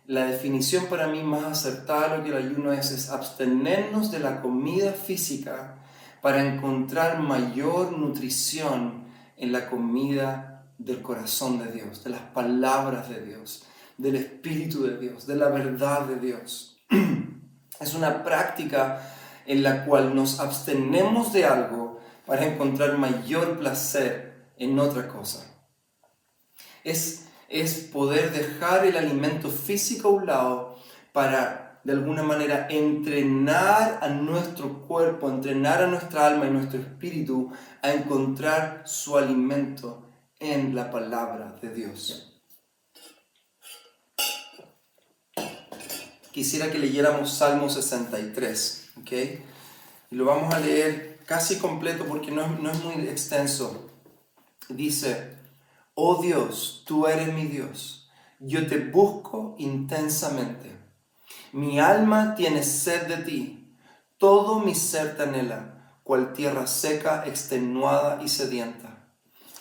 la 0.07 0.27
definición 0.27 0.87
para 0.87 1.07
mí 1.09 1.23
más 1.23 1.45
acertada 1.45 2.09
de 2.09 2.19
lo 2.19 2.25
que 2.25 2.31
el 2.31 2.37
ayuno 2.37 2.73
es 2.73 2.91
es 2.91 3.11
abstenernos 3.11 4.11
de 4.11 4.19
la 4.19 4.43
comida 4.43 4.93
física 4.93 5.77
para 6.21 6.43
encontrar 6.43 7.21
mayor 7.21 7.97
nutrición 7.97 9.05
en 9.37 9.53
la 9.53 9.69
comida 9.69 10.67
del 10.79 11.01
corazón 11.01 11.59
de 11.59 11.73
Dios, 11.73 12.05
de 12.05 12.11
las 12.11 12.21
palabras 12.21 13.09
de 13.09 13.23
Dios, 13.23 13.65
del 13.97 14.17
Espíritu 14.17 14.85
de 14.85 14.99
Dios, 14.99 15.27
de 15.27 15.37
la 15.37 15.49
verdad 15.49 16.07
de 16.07 16.17
Dios. 16.17 16.85
Es 17.81 17.95
una 17.95 18.23
práctica 18.23 19.03
en 19.47 19.63
la 19.63 19.85
cual 19.85 20.15
nos 20.15 20.39
abstenemos 20.39 21.33
de 21.33 21.45
algo 21.45 22.01
para 22.25 22.47
encontrar 22.47 22.97
mayor 22.99 23.59
placer 23.59 24.53
en 24.57 24.79
otra 24.79 25.09
cosa. 25.09 25.45
Es 26.85 27.24
es 27.49 27.75
poder 27.75 28.33
dejar 28.33 28.87
el 28.87 28.97
alimento 28.97 29.51
físico 29.51 30.09
a 30.09 30.13
un 30.13 30.27
lado 30.27 30.77
para 31.13 31.81
de 31.85 31.93
alguna 31.93 32.23
manera 32.23 32.67
entrenar 32.71 33.99
a 34.01 34.09
nuestro 34.09 34.83
cuerpo, 34.87 35.29
entrenar 35.29 35.83
a 35.83 35.87
nuestra 35.87 36.27
alma 36.27 36.47
y 36.47 36.51
nuestro 36.51 36.81
espíritu 36.81 37.53
a 37.83 37.93
encontrar 37.93 38.83
su 38.87 39.19
alimento 39.19 40.03
en 40.41 40.75
la 40.75 40.91
palabra 40.91 41.57
de 41.61 41.75
Dios. 41.75 42.31
Quisiera 46.33 46.73
que 46.73 46.79
leyéramos 46.79 47.33
Salmo 47.33 47.69
63, 47.69 48.91
¿ok? 49.01 49.13
Y 50.11 50.17
lo 50.17 50.25
vamos 50.25 50.53
a 50.53 50.61
leer 50.61 51.21
casi 51.27 51.59
completo 51.59 52.07
porque 52.07 52.31
no 52.31 52.49
no 52.49 52.71
es 52.71 52.83
muy 52.83 52.95
extenso. 53.07 53.91
Dice, 54.69 55.34
Oh 55.97 56.21
Dios, 56.21 56.83
tú 56.85 57.07
eres 57.07 57.33
mi 57.33 57.45
Dios. 57.45 58.09
Yo 58.41 58.67
te 58.67 58.79
busco 58.79 59.55
intensamente. 59.59 60.73
Mi 61.53 61.79
alma 61.79 62.35
tiene 62.35 62.65
sed 62.65 63.07
de 63.07 63.19
ti. 63.19 63.77
Todo 64.19 64.59
mi 64.59 64.75
ser 64.75 65.17
te 65.17 65.23
anhela, 65.23 66.01
cual 66.03 66.33
tierra 66.33 66.67
seca, 66.67 67.23
extenuada 67.29 68.21
y 68.25 68.29
sedienta. 68.29 69.07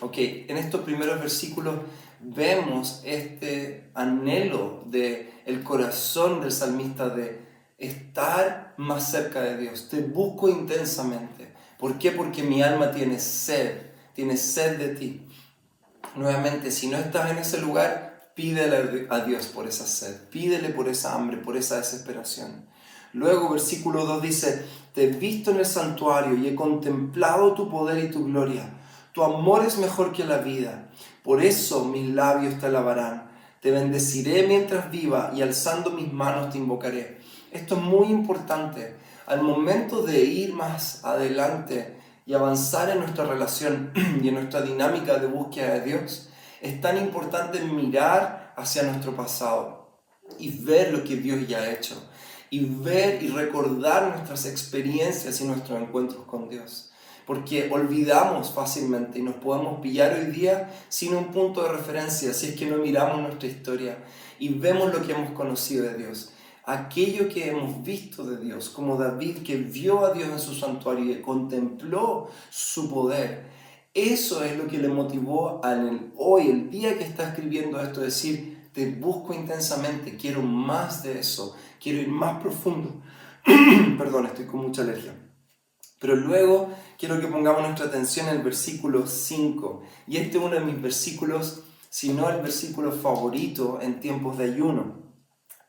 Ok, 0.01 0.15
en 0.17 0.57
estos 0.57 0.81
primeros 0.81 1.19
versículos 1.19 1.75
vemos 2.19 3.01
este 3.05 3.91
anhelo 3.93 4.81
de 4.87 5.31
el 5.45 5.61
corazón 5.63 6.41
del 6.41 6.51
salmista 6.51 7.09
de 7.09 7.45
estar 7.77 8.73
más 8.77 9.11
cerca 9.11 9.39
de 9.41 9.57
Dios. 9.57 9.87
Te 9.87 10.01
busco 10.01 10.49
intensamente. 10.49 11.53
¿Por 11.77 11.99
qué? 11.99 12.11
Porque 12.11 12.41
mi 12.41 12.63
alma 12.63 12.91
tiene 12.91 13.19
sed, 13.19 13.91
tiene 14.15 14.35
sed 14.35 14.79
de 14.79 14.95
ti 14.95 15.27
nuevamente, 16.15 16.71
si 16.71 16.87
no 16.87 16.97
estás 16.97 17.31
en 17.31 17.37
ese 17.37 17.59
lugar, 17.59 18.31
pídele 18.35 19.07
a 19.09 19.19
Dios 19.19 19.47
por 19.47 19.67
esa 19.67 19.85
sed, 19.85 20.15
pídele 20.29 20.69
por 20.69 20.87
esa 20.87 21.15
hambre, 21.15 21.37
por 21.37 21.57
esa 21.57 21.77
desesperación. 21.77 22.65
Luego, 23.13 23.49
versículo 23.49 24.05
2 24.05 24.21
dice, 24.21 24.65
te 24.93 25.05
he 25.05 25.07
visto 25.07 25.51
en 25.51 25.57
el 25.57 25.65
santuario 25.65 26.35
y 26.35 26.47
he 26.47 26.55
contemplado 26.55 27.53
tu 27.53 27.69
poder 27.69 28.03
y 28.03 28.09
tu 28.09 28.25
gloria. 28.25 28.71
Tu 29.13 29.23
amor 29.23 29.63
es 29.63 29.77
mejor 29.77 30.11
que 30.11 30.25
la 30.25 30.39
vida. 30.39 30.89
Por 31.23 31.43
eso 31.43 31.85
mis 31.85 32.09
labios 32.09 32.59
te 32.59 32.65
alabarán. 32.65 33.31
Te 33.61 33.71
bendeciré 33.71 34.47
mientras 34.47 34.89
viva 34.89 35.31
y 35.35 35.41
alzando 35.41 35.91
mis 35.91 36.11
manos 36.11 36.49
te 36.49 36.57
invocaré. 36.57 37.19
Esto 37.51 37.75
es 37.75 37.81
muy 37.81 38.07
importante. 38.07 38.95
Al 39.27 39.43
momento 39.43 40.01
de 40.01 40.23
ir 40.23 40.53
más 40.53 41.05
adelante 41.05 42.02
y 42.25 42.33
avanzar 42.33 42.89
en 42.89 42.99
nuestra 42.99 43.25
relación 43.25 43.91
y 44.23 44.27
en 44.27 44.35
nuestra 44.35 44.61
dinámica 44.61 45.17
de 45.17 45.27
búsqueda 45.27 45.75
de 45.75 45.81
Dios, 45.81 46.29
es 46.61 46.79
tan 46.79 46.97
importante 46.97 47.59
mirar 47.59 48.53
hacia 48.55 48.83
nuestro 48.83 49.15
pasado 49.15 49.99
y 50.39 50.49
ver 50.63 50.93
lo 50.93 51.03
que 51.03 51.17
Dios 51.17 51.47
ya 51.47 51.59
ha 51.59 51.71
hecho 51.71 52.01
y 52.49 52.65
ver 52.65 53.21
y 53.23 53.29
recordar 53.29 54.15
nuestras 54.15 54.45
experiencias 54.45 55.41
y 55.41 55.45
nuestros 55.45 55.81
encuentros 55.81 56.23
con 56.25 56.49
Dios. 56.49 56.91
Porque 57.25 57.69
olvidamos 57.71 58.51
fácilmente 58.51 59.19
y 59.19 59.23
nos 59.23 59.35
podemos 59.35 59.81
pillar 59.81 60.13
hoy 60.13 60.25
día 60.25 60.71
sin 60.89 61.15
un 61.15 61.31
punto 61.31 61.63
de 61.63 61.69
referencia 61.69 62.33
si 62.33 62.49
es 62.49 62.55
que 62.55 62.65
no 62.65 62.77
miramos 62.77 63.21
nuestra 63.21 63.47
historia 63.47 63.97
y 64.39 64.49
vemos 64.49 64.93
lo 64.93 65.05
que 65.05 65.13
hemos 65.13 65.31
conocido 65.31 65.85
de 65.85 65.95
Dios. 65.95 66.31
Aquello 66.65 67.27
que 67.27 67.49
hemos 67.49 67.83
visto 67.83 68.23
de 68.23 68.37
Dios, 68.37 68.69
como 68.69 68.95
David 68.95 69.39
que 69.43 69.57
vio 69.57 70.05
a 70.05 70.13
Dios 70.13 70.29
en 70.29 70.39
su 70.39 70.53
santuario 70.53 71.11
y 71.11 71.21
contempló 71.21 72.29
su 72.49 72.89
poder. 72.89 73.51
Eso 73.93 74.43
es 74.43 74.57
lo 74.57 74.67
que 74.67 74.77
le 74.77 74.87
motivó 74.87 75.63
al 75.63 76.13
hoy, 76.15 76.47
el 76.47 76.69
día 76.69 76.97
que 76.97 77.03
está 77.03 77.29
escribiendo 77.29 77.81
esto, 77.81 77.99
decir, 77.99 78.69
te 78.73 78.89
busco 78.89 79.33
intensamente, 79.33 80.15
quiero 80.15 80.41
más 80.41 81.03
de 81.03 81.19
eso, 81.19 81.55
quiero 81.81 81.99
ir 81.99 82.07
más 82.07 82.41
profundo. 82.41 83.01
Perdón, 83.97 84.27
estoy 84.27 84.45
con 84.45 84.61
mucha 84.61 84.83
alergia. 84.83 85.13
Pero 85.99 86.15
luego 86.15 86.69
quiero 86.97 87.19
que 87.19 87.27
pongamos 87.27 87.61
nuestra 87.61 87.85
atención 87.85 88.29
en 88.29 88.37
el 88.37 88.41
versículo 88.41 89.05
5. 89.05 89.83
Y 90.07 90.17
este 90.17 90.37
es 90.37 90.43
uno 90.43 90.55
de 90.55 90.61
mis 90.61 90.81
versículos, 90.81 91.63
si 91.89 92.13
no 92.13 92.29
el 92.29 92.41
versículo 92.41 92.91
favorito 92.93 93.79
en 93.81 93.99
tiempos 93.99 94.37
de 94.37 94.45
ayuno. 94.45 95.02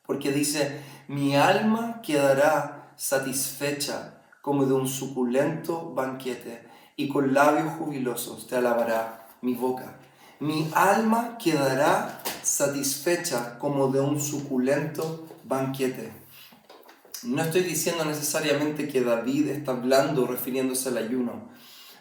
Porque 0.07 0.33
dice, 0.33 0.81
mi 1.09 1.37
alma 1.37 2.01
quedará 2.03 2.93
satisfecha 2.97 4.23
como 4.43 4.67
de 4.67 4.75
un 4.75 4.89
suculento 4.89 5.93
banquete, 5.95 6.69
y 6.97 7.09
con 7.09 7.35
labios 7.35 7.73
jubilosos 7.79 8.47
te 8.47 8.57
alabará 8.57 9.29
mi 9.41 9.55
boca. 9.55 9.97
Mi 10.41 10.69
alma 10.75 11.39
quedará 11.39 12.23
satisfecha 12.43 13.59
como 13.59 13.89
de 13.89 14.01
un 14.01 14.21
suculento 14.21 15.27
banquete. 15.45 16.13
No 17.23 17.43
estoy 17.43 17.63
diciendo 17.63 18.05
necesariamente 18.05 18.87
que 18.89 19.01
David 19.01 19.49
está 19.49 19.73
hablando 19.73 20.27
refiriéndose 20.27 20.91
al 20.91 20.99
ayuno, 20.99 21.49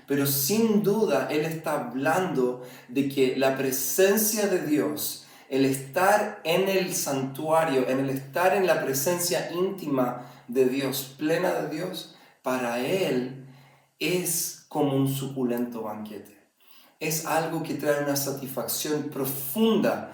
pero 0.05 0.25
sin 0.25 0.83
duda 0.83 1.29
él 1.31 1.45
está 1.45 1.79
hablando 1.79 2.63
de 2.89 3.07
que 3.07 3.37
la 3.37 3.57
presencia 3.57 4.47
de 4.47 4.65
Dios, 4.65 5.25
el 5.53 5.65
estar 5.65 6.41
en 6.43 6.67
el 6.67 6.95
santuario, 6.95 7.87
en 7.87 7.99
el 7.99 8.09
estar 8.09 8.55
en 8.55 8.65
la 8.65 8.83
presencia 8.83 9.51
íntima 9.51 10.25
de 10.47 10.65
Dios, 10.65 11.13
plena 11.15 11.53
de 11.53 11.69
Dios, 11.69 12.15
para 12.41 12.79
él 12.79 13.45
es 13.99 14.65
como 14.67 14.95
un 14.95 15.07
suculento 15.07 15.83
banquete. 15.83 16.35
Es 16.99 17.27
algo 17.27 17.61
que 17.61 17.75
trae 17.75 18.03
una 18.03 18.15
satisfacción 18.15 19.11
profunda. 19.11 20.13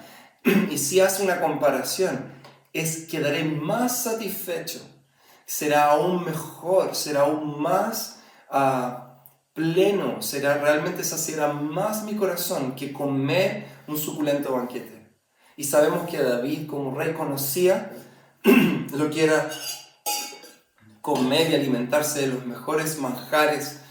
Y 0.70 0.78
si 0.78 1.00
hace 1.00 1.24
una 1.24 1.40
comparación, 1.40 2.34
es 2.74 3.08
quedaré 3.08 3.46
más 3.46 4.04
satisfecho, 4.04 4.82
será 5.46 5.92
aún 5.92 6.26
mejor, 6.26 6.96
será 6.96 7.22
aún 7.22 7.62
más 7.62 8.20
ah, 8.50 9.24
pleno, 9.54 10.22
será 10.22 10.58
realmente 10.58 11.02
saciará 11.06 11.54
más 11.54 12.04
mi 12.04 12.16
corazón 12.16 12.76
que 12.76 12.92
comer 12.92 13.68
un 13.88 13.98
suculento 13.98 14.52
banquete. 14.52 14.99
Y 15.60 15.66
sabemos 15.66 16.10
que 16.10 16.24
David 16.24 16.68
como 16.68 16.96
rey 16.96 17.12
conocía 17.12 17.92
lo 18.94 19.10
que 19.10 19.26
era 19.26 19.52
comer 21.02 21.52
y 21.52 21.56
alimentarse 21.56 22.22
de 22.22 22.28
los 22.28 22.46
mejores 22.46 22.98
manjares 22.98 23.82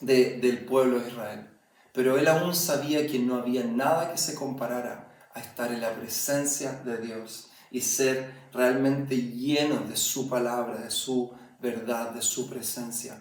del 0.00 0.64
pueblo 0.64 0.98
de 0.98 1.10
Israel. 1.10 1.50
Pero 1.92 2.16
él 2.16 2.26
aún 2.26 2.54
sabía 2.54 3.06
que 3.06 3.18
no 3.18 3.34
había 3.34 3.64
nada 3.64 4.12
que 4.12 4.16
se 4.16 4.34
comparara 4.34 5.12
a 5.34 5.40
estar 5.40 5.70
en 5.70 5.82
la 5.82 5.92
presencia 5.92 6.72
de 6.86 6.96
Dios 6.96 7.50
y 7.70 7.82
ser 7.82 8.32
realmente 8.54 9.14
llenos 9.14 9.90
de 9.90 9.96
su 9.98 10.30
palabra, 10.30 10.78
de 10.78 10.90
su 10.90 11.34
verdad, 11.60 12.12
de 12.12 12.22
su 12.22 12.48
presencia. 12.48 13.18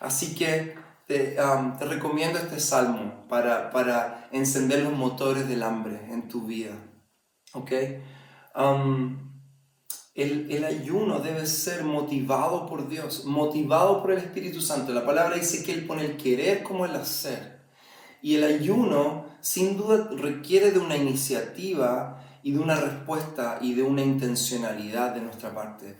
Así 0.00 0.34
que 0.34 0.74
te, 1.06 1.36
um, 1.40 1.78
recomiendo 1.78 2.40
este 2.40 2.58
salmo 2.58 3.24
para, 3.28 3.70
para, 3.70 4.28
encender 4.32 4.82
los 4.82 4.92
motores 4.92 5.48
del 5.48 5.62
hambre 5.62 6.00
en 6.10 6.26
tu 6.28 6.42
vida. 6.42 6.74
¿Ok? 7.52 7.72
Um, 8.54 9.28
el, 10.14 10.50
el, 10.50 10.64
ayuno 10.64 11.20
debe 11.20 11.46
ser 11.46 11.84
motivado 11.84 12.66
por 12.66 12.88
Dios, 12.88 13.24
motivado 13.24 14.02
por 14.02 14.12
el 14.12 14.18
Espíritu 14.18 14.60
Santo. 14.60 14.92
La 14.92 15.06
palabra 15.06 15.36
dice 15.36 15.62
que 15.62 15.72
Él 15.72 15.86
pone 15.86 16.04
el 16.04 16.16
querer 16.16 16.62
como 16.62 16.84
el 16.84 16.96
hacer. 16.96 17.60
Y 18.20 18.34
el 18.34 18.44
ayuno 18.44 19.26
sin 19.40 19.76
duda 19.76 20.10
requiere 20.16 20.72
de 20.72 20.78
una 20.78 20.96
iniciativa 20.96 22.24
y 22.42 22.52
de 22.52 22.58
una 22.58 22.76
respuesta 22.76 23.58
y 23.60 23.74
de 23.74 23.82
una 23.82 24.02
intencionalidad 24.02 25.14
de 25.14 25.20
nuestra 25.20 25.54
parte. 25.54 25.96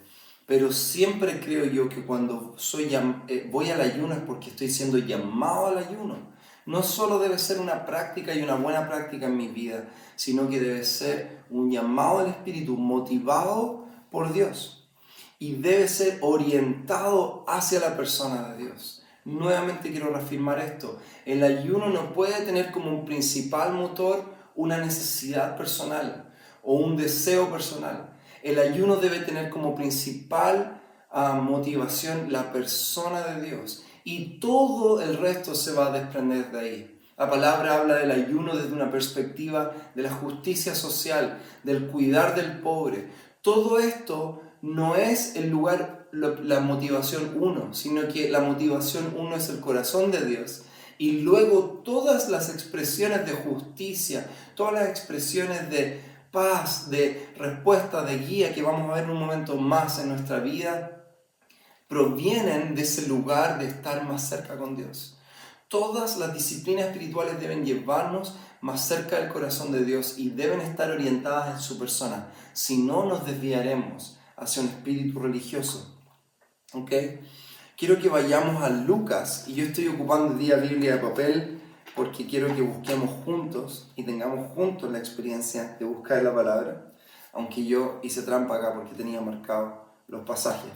Pero 0.47 0.73
siempre 0.73 1.41
creo 1.41 1.67
yo 1.67 1.89
que 1.89 2.05
cuando 2.05 2.55
soy, 2.57 2.89
eh, 3.29 3.49
voy 3.51 3.71
al 3.71 3.83
ayuno 3.83 4.15
es 4.15 4.21
porque 4.21 4.51
estoy 4.51 4.71
siendo 4.71 4.99
llamado 4.99 5.67
al 5.67 5.79
ayuno. 5.79 6.17
No 6.65 6.83
solo 6.83 7.19
debe 7.19 7.39
ser 7.39 7.61
una 7.61 7.85
práctica 7.85 8.35
y 8.35 8.43
una 8.43 8.55
buena 8.55 8.89
práctica 8.89 9.27
en 9.27 9.37
mi 9.37 9.49
vida, 9.49 9.89
sino 10.17 10.49
que 10.49 10.61
debe 10.61 10.85
ser 10.85 11.38
un 11.51 11.71
llamado 11.71 12.21
del 12.21 12.31
Espíritu 12.31 12.77
motivado 12.77 13.87
por 14.11 14.33
Dios. 14.33 14.89
Y 15.39 15.55
debe 15.55 15.87
ser 15.89 16.19
orientado 16.21 17.45
hacia 17.47 17.81
la 17.81 17.97
persona 17.97 18.49
de 18.49 18.65
Dios. 18.65 19.03
Nuevamente 19.25 19.91
quiero 19.91 20.11
reafirmar 20.11 20.59
esto. 20.59 20.99
El 21.25 21.45
ayuno 21.45 21.91
no 21.91 22.13
puede 22.13 22.45
tener 22.45 22.73
como 22.73 22.91
un 22.91 23.05
principal 23.05 23.73
motor 23.73 24.25
una 24.55 24.79
necesidad 24.79 25.57
personal 25.57 26.35
o 26.63 26.75
un 26.75 26.97
deseo 26.97 27.51
personal. 27.51 28.17
El 28.43 28.59
ayuno 28.59 28.97
debe 28.97 29.21
tener 29.21 29.51
como 29.51 29.75
principal 29.75 30.81
ah, 31.11 31.35
motivación 31.35 32.33
la 32.33 32.53
persona 32.53 33.21
de 33.21 33.47
Dios 33.47 33.85
y 34.05 34.41
todo 34.41 35.03
el 35.03 35.19
resto 35.19 35.55
se 35.55 35.73
va 35.73 35.87
a 35.87 35.99
desprender 35.99 36.51
de 36.51 36.59
ahí. 36.59 36.98
La 37.19 37.29
palabra 37.29 37.81
habla 37.81 37.97
del 37.97 38.13
ayuno 38.13 38.57
desde 38.57 38.73
una 38.73 38.93
perspectiva 38.93 39.73
de 39.97 40.03
la 40.03 40.13
justicia 40.13 40.77
social, 40.77 41.41
del 41.65 41.89
cuidar 41.89 42.37
del 42.37 42.61
pobre. 42.61 43.11
Todo 43.43 43.81
esto 43.81 44.43
no 44.63 44.95
es 44.95 45.35
el 45.35 45.51
lugar, 45.51 46.09
la 46.13 46.61
motivación 46.61 47.37
uno, 47.41 47.75
sino 47.75 48.07
que 48.07 48.31
la 48.31 48.41
motivación 48.41 49.15
uno 49.17 49.35
es 49.35 49.49
el 49.49 49.59
corazón 49.59 50.13
de 50.13 50.25
Dios. 50.25 50.63
Y 50.97 51.23
luego 51.23 51.83
todas 51.85 52.29
las 52.29 52.51
expresiones 52.51 53.27
de 53.27 53.33
justicia, 53.33 54.25
todas 54.55 54.75
las 54.75 54.89
expresiones 54.89 55.69
de 55.71 56.01
paz, 56.31 56.89
de 56.89 57.31
respuesta, 57.37 58.05
de 58.05 58.19
guía 58.19 58.55
que 58.55 58.63
vamos 58.63 58.91
a 58.91 58.95
ver 58.95 59.05
en 59.05 59.11
un 59.11 59.19
momento 59.19 59.57
más 59.57 59.99
en 59.99 60.11
nuestra 60.11 60.39
vida, 60.39 61.05
provienen 61.89 62.77
de 62.77 62.83
ese 62.83 63.09
lugar 63.09 63.59
de 63.59 63.67
estar 63.67 64.05
más 64.05 64.29
cerca 64.29 64.57
con 64.57 64.77
Dios. 64.77 65.18
Todas 65.69 66.17
las 66.17 66.33
disciplinas 66.33 66.87
espirituales 66.87 67.39
deben 67.41 67.65
llevarnos 67.65 68.37
más 68.61 68.87
cerca 68.87 69.19
del 69.19 69.29
corazón 69.29 69.71
de 69.71 69.85
Dios 69.85 70.19
y 70.19 70.31
deben 70.31 70.61
estar 70.61 70.91
orientadas 70.91 71.55
en 71.55 71.61
su 71.61 71.79
persona. 71.79 72.29
Si 72.55 72.79
no, 72.79 73.05
nos 73.05 73.27
desviaremos 73.27 74.19
hacia 74.37 74.63
un 74.63 74.69
espíritu 74.69 75.21
religioso. 75.21 75.95
¿Ok? 76.73 76.93
Quiero 77.77 77.99
que 78.01 78.09
vayamos 78.09 78.63
a 78.63 78.71
Lucas 78.71 79.45
y 79.47 79.55
yo 79.55 79.65
estoy 79.65 79.89
ocupando 79.89 80.33
el 80.33 80.39
día 80.39 80.57
Biblia 80.57 80.97
de 80.97 81.03
papel 81.03 81.61
porque 81.95 82.27
quiero 82.27 82.55
que 82.55 82.63
busquemos 82.63 83.11
juntos 83.25 83.93
y 83.95 84.05
tengamos 84.05 84.53
juntos 84.53 84.91
la 84.91 84.99
experiencia 84.99 85.77
de 85.79 85.85
buscar 85.85 86.23
la 86.23 86.35
palabra, 86.35 86.93
aunque 87.33 87.65
yo 87.67 88.01
hice 88.03 88.23
trampa 88.23 88.57
acá 88.57 88.75
porque 88.75 88.95
tenía 88.95 89.21
marcado 89.21 89.85
los 90.07 90.25
pasajes. 90.25 90.71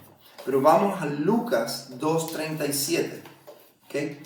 Pero 0.44 0.60
vamos 0.60 1.00
a 1.00 1.06
Lucas 1.06 1.92
2.37. 1.98 3.22
¿okay? 3.84 4.20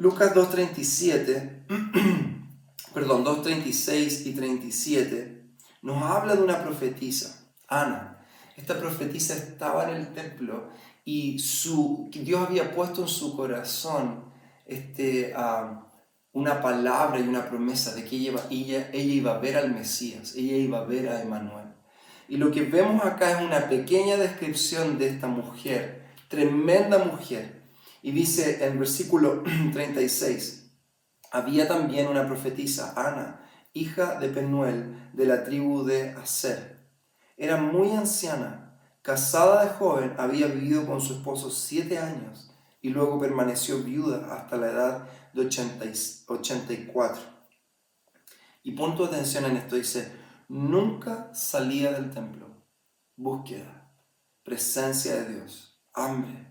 Lucas 0.00 0.34
2.37, 0.34 1.66
perdón, 2.94 3.22
2.36 3.22 4.24
y 4.28 4.32
37, 4.32 5.44
nos 5.82 6.02
habla 6.02 6.36
de 6.36 6.42
una 6.42 6.62
profetisa, 6.62 7.52
Ana. 7.68 8.24
Esta 8.56 8.80
profetisa 8.80 9.34
estaba 9.34 9.90
en 9.90 9.96
el 9.96 10.14
templo 10.14 10.70
y 11.04 11.38
su, 11.38 12.08
Dios 12.10 12.48
había 12.48 12.74
puesto 12.74 13.02
en 13.02 13.08
su 13.08 13.36
corazón 13.36 14.24
este, 14.64 15.34
una 16.32 16.62
palabra 16.62 17.20
y 17.20 17.28
una 17.28 17.46
promesa 17.46 17.94
de 17.94 18.02
que 18.06 18.16
ella, 18.16 18.32
ella, 18.48 18.88
ella 18.94 19.12
iba 19.12 19.34
a 19.34 19.38
ver 19.38 19.58
al 19.58 19.70
Mesías, 19.74 20.34
ella 20.34 20.56
iba 20.56 20.78
a 20.78 20.84
ver 20.84 21.10
a 21.10 21.20
Emanuel. 21.20 21.74
Y 22.26 22.38
lo 22.38 22.50
que 22.50 22.62
vemos 22.62 23.04
acá 23.04 23.38
es 23.38 23.46
una 23.46 23.68
pequeña 23.68 24.16
descripción 24.16 24.96
de 24.96 25.08
esta 25.08 25.26
mujer, 25.26 26.06
tremenda 26.28 27.04
mujer. 27.04 27.59
Y 28.02 28.12
dice 28.12 28.64
en 28.64 28.78
versículo 28.78 29.42
36, 29.72 30.72
había 31.30 31.68
también 31.68 32.08
una 32.08 32.26
profetisa, 32.26 32.94
Ana, 32.96 33.48
hija 33.72 34.18
de 34.18 34.28
Penuel, 34.28 35.10
de 35.12 35.26
la 35.26 35.44
tribu 35.44 35.84
de 35.84 36.10
Aser. 36.10 36.88
Era 37.36 37.56
muy 37.56 37.92
anciana, 37.92 38.78
casada 39.02 39.64
de 39.64 39.70
joven, 39.70 40.14
había 40.18 40.46
vivido 40.46 40.86
con 40.86 41.00
su 41.00 41.14
esposo 41.14 41.50
siete 41.50 41.98
años 41.98 42.50
y 42.82 42.90
luego 42.90 43.20
permaneció 43.20 43.78
viuda 43.82 44.34
hasta 44.34 44.56
la 44.56 44.70
edad 44.70 45.08
de 45.32 45.42
84. 45.42 47.22
Y 48.62 48.72
punto 48.72 49.06
de 49.06 49.14
atención 49.14 49.44
en 49.44 49.56
esto, 49.56 49.76
dice, 49.76 50.12
nunca 50.48 51.32
salía 51.32 51.92
del 51.92 52.10
templo. 52.10 52.48
Búsqueda, 53.16 53.92
presencia 54.42 55.14
de 55.14 55.34
Dios, 55.34 55.80
hambre, 55.92 56.49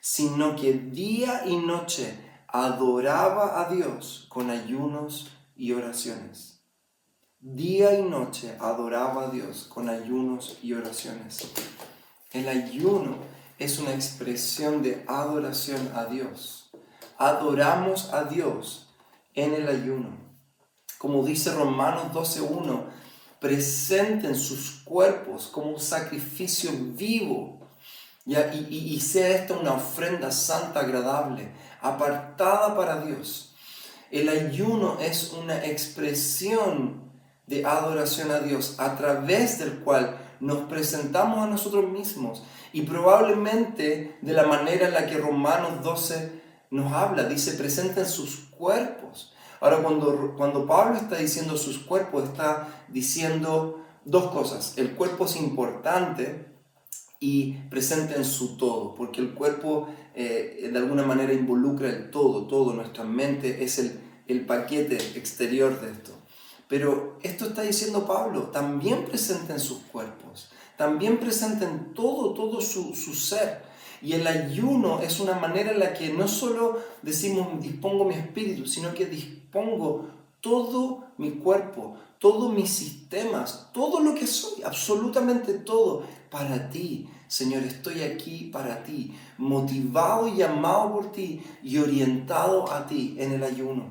sino 0.00 0.56
que 0.56 0.72
día 0.72 1.42
y 1.46 1.56
noche 1.56 2.18
adoraba 2.48 3.60
a 3.60 3.72
Dios 3.72 4.26
con 4.28 4.50
ayunos 4.50 5.30
y 5.54 5.72
oraciones. 5.72 6.62
Día 7.38 7.98
y 7.98 8.02
noche 8.02 8.56
adoraba 8.60 9.28
a 9.28 9.30
Dios 9.30 9.64
con 9.72 9.88
ayunos 9.88 10.58
y 10.62 10.72
oraciones. 10.72 11.50
El 12.32 12.48
ayuno 12.48 13.16
es 13.58 13.78
una 13.78 13.94
expresión 13.94 14.82
de 14.82 15.04
adoración 15.06 15.92
a 15.94 16.06
Dios. 16.06 16.70
Adoramos 17.18 18.12
a 18.12 18.24
Dios 18.24 18.88
en 19.34 19.54
el 19.54 19.68
ayuno. 19.68 20.18
Como 20.98 21.24
dice 21.24 21.54
Romanos 21.54 22.12
12.1, 22.12 22.84
presenten 23.40 24.36
sus 24.36 24.82
cuerpos 24.84 25.46
como 25.46 25.70
un 25.70 25.80
sacrificio 25.80 26.70
vivo 26.74 27.60
y, 28.70 29.00
sea 29.00 29.28
esta 29.30 29.54
una 29.54 29.74
ofrenda 29.74 30.30
santa, 30.30 30.80
agradable, 30.80 31.50
apartada 31.80 32.76
para 32.76 33.00
Dios. 33.00 33.54
El 34.10 34.28
ayuno 34.28 34.98
es 35.00 35.32
una 35.32 35.64
expresión 35.64 37.10
de 37.46 37.64
adoración 37.64 38.30
a 38.30 38.40
Dios 38.40 38.76
a 38.78 38.96
través 38.96 39.58
del 39.58 39.80
cual 39.80 40.18
nos 40.40 40.68
presentamos 40.68 41.38
a 41.38 41.46
nosotros 41.46 41.90
mismos 41.90 42.42
y 42.72 42.82
probablemente 42.82 44.16
de 44.20 44.32
la 44.32 44.44
manera 44.44 44.88
en 44.88 44.94
la 44.94 45.06
que 45.06 45.18
Romanos 45.18 45.82
12 45.82 46.40
nos 46.70 46.92
habla, 46.92 47.24
dice, 47.24 47.52
presenten 47.52 48.06
sus 48.06 48.36
cuerpos 48.50 49.34
Ahora, 49.60 49.82
cuando, 49.82 50.34
cuando 50.36 50.66
Pablo 50.66 50.96
está 50.96 51.16
diciendo 51.16 51.56
sus 51.58 51.78
cuerpos, 51.80 52.24
está 52.24 52.68
diciendo 52.88 53.84
dos 54.04 54.30
cosas. 54.30 54.74
El 54.78 54.94
cuerpo 54.94 55.26
es 55.26 55.36
importante 55.36 56.49
y 57.20 57.52
presente 57.68 58.16
en 58.16 58.24
su 58.24 58.56
todo, 58.56 58.94
porque 58.94 59.20
el 59.20 59.34
cuerpo 59.34 59.88
eh, 60.14 60.70
de 60.72 60.78
alguna 60.78 61.02
manera 61.02 61.34
involucra 61.34 61.90
el 61.90 62.10
todo, 62.10 62.46
todo, 62.46 62.72
nuestra 62.72 63.04
mente 63.04 63.62
es 63.62 63.78
el, 63.78 64.00
el 64.26 64.46
paquete 64.46 64.96
exterior 65.16 65.78
de 65.80 65.92
esto. 65.92 66.12
Pero 66.66 67.18
esto 67.22 67.46
está 67.46 67.62
diciendo 67.62 68.06
Pablo, 68.06 68.44
también 68.44 69.04
presente 69.04 69.52
en 69.52 69.60
sus 69.60 69.78
cuerpos, 69.78 70.50
también 70.76 71.18
presente 71.18 71.64
en 71.66 71.92
todo, 71.94 72.32
todo 72.32 72.60
su, 72.60 72.94
su 72.94 73.12
ser. 73.14 73.68
Y 74.00 74.14
el 74.14 74.26
ayuno 74.26 75.00
es 75.02 75.20
una 75.20 75.34
manera 75.34 75.72
en 75.72 75.80
la 75.80 75.92
que 75.92 76.10
no 76.12 76.26
solo 76.26 76.78
decimos 77.02 77.60
dispongo 77.60 78.06
mi 78.06 78.14
espíritu, 78.14 78.66
sino 78.66 78.94
que 78.94 79.04
dispongo 79.04 80.08
todo 80.40 81.09
mi 81.20 81.32
cuerpo, 81.32 81.96
todos 82.18 82.52
mis 82.52 82.70
sistemas, 82.70 83.68
todo 83.72 84.00
lo 84.00 84.14
que 84.14 84.26
soy, 84.26 84.62
absolutamente 84.64 85.52
todo, 85.52 86.02
para 86.30 86.70
ti. 86.70 87.08
Señor, 87.28 87.62
estoy 87.62 88.02
aquí 88.02 88.50
para 88.52 88.82
ti, 88.82 89.14
motivado 89.36 90.26
y 90.26 90.36
llamado 90.36 90.94
por 90.94 91.12
ti 91.12 91.42
y 91.62 91.76
orientado 91.78 92.72
a 92.72 92.86
ti 92.86 93.16
en 93.18 93.32
el 93.32 93.44
ayuno. 93.44 93.90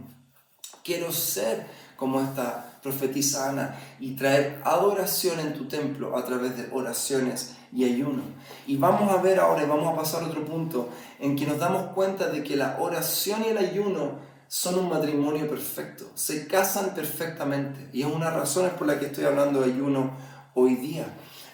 Quiero 0.84 1.12
ser 1.12 1.68
como 1.96 2.20
esta 2.20 2.80
profetisa 2.82 3.50
Ana 3.50 3.78
y 4.00 4.16
traer 4.16 4.62
adoración 4.66 5.40
en 5.40 5.54
tu 5.54 5.66
templo 5.66 6.18
a 6.18 6.26
través 6.26 6.58
de 6.58 6.70
oraciones 6.72 7.56
y 7.72 7.86
ayuno. 7.86 8.24
Y 8.66 8.78
vamos 8.78 9.12
a 9.12 9.22
ver 9.22 9.40
ahora, 9.40 9.64
y 9.64 9.68
vamos 9.68 9.94
a 9.94 9.96
pasar 9.96 10.24
a 10.24 10.28
otro 10.28 10.44
punto, 10.46 10.90
en 11.20 11.36
que 11.36 11.46
nos 11.46 11.60
damos 11.60 11.94
cuenta 11.94 12.28
de 12.30 12.44
que 12.44 12.56
la 12.56 12.78
oración 12.80 13.44
y 13.46 13.50
el 13.50 13.58
ayuno 13.60 14.29
son 14.50 14.80
un 14.80 14.90
matrimonio 14.90 15.48
perfecto, 15.48 16.10
se 16.16 16.48
casan 16.48 16.96
perfectamente. 16.96 17.88
Y 17.94 18.02
es 18.02 18.08
una 18.08 18.32
razón 18.32 18.70
por 18.78 18.88
la 18.88 19.00
que 19.00 19.06
estoy 19.06 19.26
hablando 19.26 19.62
de 19.62 19.72
ayuno 19.72 20.18
hoy 20.56 20.76
día. 20.76 21.06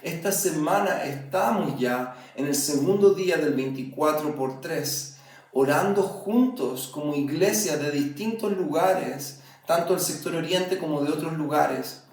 Esta 0.02 0.32
semana 0.32 1.04
estamos 1.04 1.78
ya 1.78 2.16
en 2.36 2.46
el 2.46 2.56
segundo 2.56 3.14
día 3.14 3.36
del 3.36 3.54
24 3.54 4.34
por 4.36 4.62
3, 4.62 5.18
orando 5.52 6.04
juntos 6.04 6.88
como 6.88 7.16
iglesia 7.16 7.76
de 7.76 7.92
distintos 7.92 8.54
lugares, 8.54 9.42
tanto 9.68 9.94
del 9.94 10.02
sector 10.02 10.34
oriente 10.34 10.78
como 10.78 11.02
de 11.02 11.12
otros 11.12 11.34
lugares, 11.34 12.04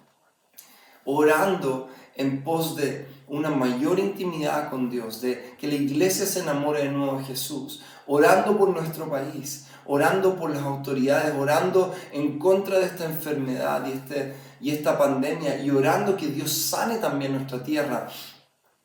orando 1.05 1.91
en 2.17 2.43
pos 2.43 2.75
de 2.75 3.07
una 3.29 3.51
mayor 3.51 4.01
intimidad 4.01 4.69
con 4.69 4.91
Dios, 4.91 5.21
de 5.21 5.55
que 5.59 5.69
la 5.69 5.75
iglesia 5.75 6.27
se 6.27 6.41
enamore 6.41 6.83
de 6.83 6.91
nuevo 6.91 7.19
de 7.19 7.25
Jesús, 7.25 7.83
orando 8.07 8.59
por 8.59 8.71
nuestro 8.71 9.09
país, 9.09 9.67
orando 9.87 10.37
por 10.37 10.51
las 10.51 10.63
autoridades, 10.63 11.35
orando 11.39 11.95
en 12.13 12.39
contra 12.39 12.79
de 12.79 12.87
esta 12.87 13.05
enfermedad 13.05 13.87
y, 13.87 13.93
este, 13.93 14.35
y 14.61 14.71
esta 14.71 14.99
pandemia 14.99 15.63
y 15.63 15.71
orando 15.71 16.17
que 16.17 16.29
Dios 16.29 16.53
sane 16.53 16.99
también 16.99 17.33
nuestra 17.33 17.63
tierra 17.63 18.09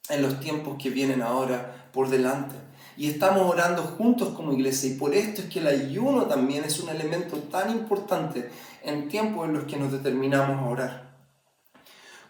en 0.10 0.21
los 0.21 0.39
tiempos 0.39 0.77
que 0.81 0.89
vienen 0.89 1.21
ahora 1.21 1.89
por 1.91 2.10
delante. 2.10 2.55
Y 2.95 3.10
estamos 3.10 3.43
orando 3.43 3.83
juntos 3.83 4.29
como 4.29 4.53
iglesia 4.53 4.89
y 4.89 4.95
por 4.95 5.13
esto 5.13 5.41
es 5.41 5.49
que 5.49 5.60
el 5.60 5.67
ayuno 5.67 6.23
también 6.23 6.63
es 6.63 6.79
un 6.79 6.89
elemento 6.89 7.38
tan 7.38 7.69
importante 7.69 8.49
en 8.83 9.07
tiempos 9.07 9.47
en 9.47 9.53
los 9.53 9.65
que 9.65 9.77
nos 9.77 9.91
determinamos 9.91 10.57
a 10.57 10.65
orar 10.65 11.07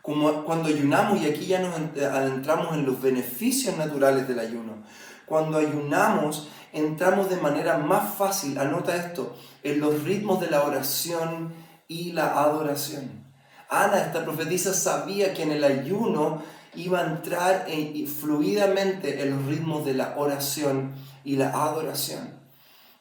como 0.07 0.45
cuando 0.45 0.69
ayunamos, 0.69 1.21
y 1.21 1.25
aquí 1.25 1.47
ya 1.47 1.59
nos 1.59 1.75
adentramos 2.01 2.73
en 2.75 2.85
los 2.85 3.01
beneficios 3.01 3.75
naturales 3.75 4.25
del 4.25 4.39
ayuno, 4.39 4.81
cuando 5.25 5.57
ayunamos 5.57 6.47
entramos 6.73 7.29
de 7.29 7.37
manera 7.37 7.77
más 7.77 8.15
fácil, 8.15 8.57
anota 8.57 8.95
esto, 8.95 9.35
en 9.63 9.79
los 9.79 10.03
ritmos 10.03 10.39
de 10.41 10.49
la 10.49 10.63
oración 10.63 11.53
y 11.87 12.11
la 12.11 12.41
adoración. 12.41 13.25
Ana, 13.69 13.99
esta 13.99 14.23
profetisa, 14.23 14.73
sabía 14.73 15.33
que 15.33 15.43
en 15.43 15.51
el 15.51 15.63
ayuno 15.63 16.41
iba 16.75 16.99
a 16.99 17.07
entrar 17.07 17.67
fluidamente 18.21 19.21
en 19.21 19.31
los 19.31 19.45
ritmos 19.45 19.85
de 19.85 19.93
la 19.93 20.15
oración 20.17 20.93
y 21.23 21.35
la 21.35 21.49
adoración. 21.49 22.29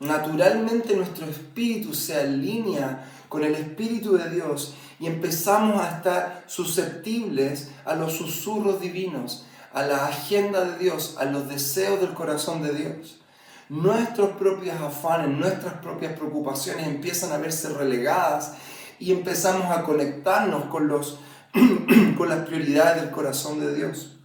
Naturalmente 0.01 0.95
nuestro 0.95 1.27
espíritu 1.27 1.95
se 1.95 2.17
alinea 2.17 3.09
con 3.29 3.45
el 3.45 3.55
espíritu 3.55 4.17
de 4.17 4.31
Dios 4.31 4.75
y 4.99 5.07
empezamos 5.07 5.81
a 5.83 5.97
estar 5.97 6.45
susceptibles 6.47 7.71
a 7.85 7.95
los 7.95 8.15
susurros 8.15 8.81
divinos, 8.81 9.47
a 9.73 9.83
la 9.83 10.07
agenda 10.07 10.65
de 10.65 10.79
Dios, 10.79 11.17
a 11.19 11.25
los 11.25 11.49
deseos 11.49 12.01
del 12.01 12.15
corazón 12.15 12.63
de 12.63 12.75
Dios. 12.75 13.21
Nuestros 13.69 14.37
propios 14.37 14.81
afanes, 14.81 15.29
nuestras 15.29 15.75
propias 15.75 16.13
preocupaciones 16.13 16.87
empiezan 16.87 17.33
a 17.33 17.39
verse 17.39 17.69
relegadas 17.71 18.53
y 19.01 19.11
empezamos 19.11 19.77
a 19.77 19.83
conectarnos 19.83 20.67
con, 20.67 20.87
los, 20.87 21.19
con 22.17 22.29
las 22.29 22.47
prioridades 22.47 23.03
del 23.03 23.11
corazón 23.11 23.59
de 23.59 23.75
Dios. 23.75 24.19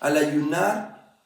Al 0.00 0.16
ayunar, 0.16 1.16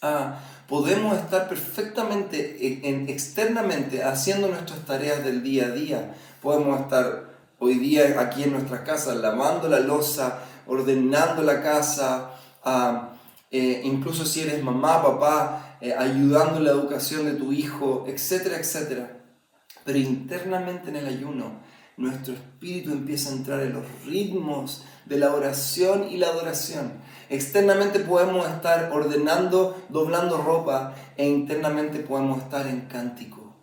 ah, 0.00 0.40
podemos 0.66 1.16
estar 1.18 1.46
perfectamente 1.46 2.88
en, 2.88 3.08
externamente 3.08 4.02
haciendo 4.02 4.48
nuestras 4.48 4.80
tareas 4.80 5.22
del 5.24 5.42
día 5.42 5.66
a 5.66 5.70
día. 5.70 6.14
Podemos 6.40 6.80
estar 6.80 7.34
hoy 7.58 7.74
día 7.74 8.18
aquí 8.18 8.44
en 8.44 8.52
nuestras 8.52 8.80
casas, 8.80 9.16
lavando 9.16 9.68
la 9.68 9.80
losa, 9.80 10.38
ordenando 10.66 11.42
la 11.42 11.62
casa, 11.62 12.30
ah, 12.64 13.10
eh, 13.50 13.82
incluso 13.84 14.24
si 14.24 14.40
eres 14.40 14.62
mamá, 14.62 15.02
papá, 15.02 15.73
eh, 15.84 15.94
ayudando 15.98 16.56
en 16.56 16.64
la 16.64 16.70
educación 16.70 17.26
de 17.26 17.34
tu 17.34 17.52
hijo, 17.52 18.06
etcétera, 18.08 18.56
etcétera. 18.56 19.20
Pero 19.84 19.98
internamente 19.98 20.88
en 20.88 20.96
el 20.96 21.06
ayuno, 21.06 21.60
nuestro 21.98 22.32
espíritu 22.32 22.92
empieza 22.92 23.28
a 23.28 23.34
entrar 23.34 23.60
en 23.60 23.74
los 23.74 23.84
ritmos 24.06 24.82
de 25.04 25.18
la 25.18 25.34
oración 25.34 26.08
y 26.10 26.16
la 26.16 26.28
adoración. 26.28 26.94
Externamente 27.28 27.98
podemos 27.98 28.48
estar 28.48 28.92
ordenando, 28.92 29.84
doblando 29.90 30.38
ropa 30.38 30.94
e 31.18 31.28
internamente 31.28 31.98
podemos 31.98 32.42
estar 32.42 32.66
en 32.66 32.86
cántico, 32.86 33.54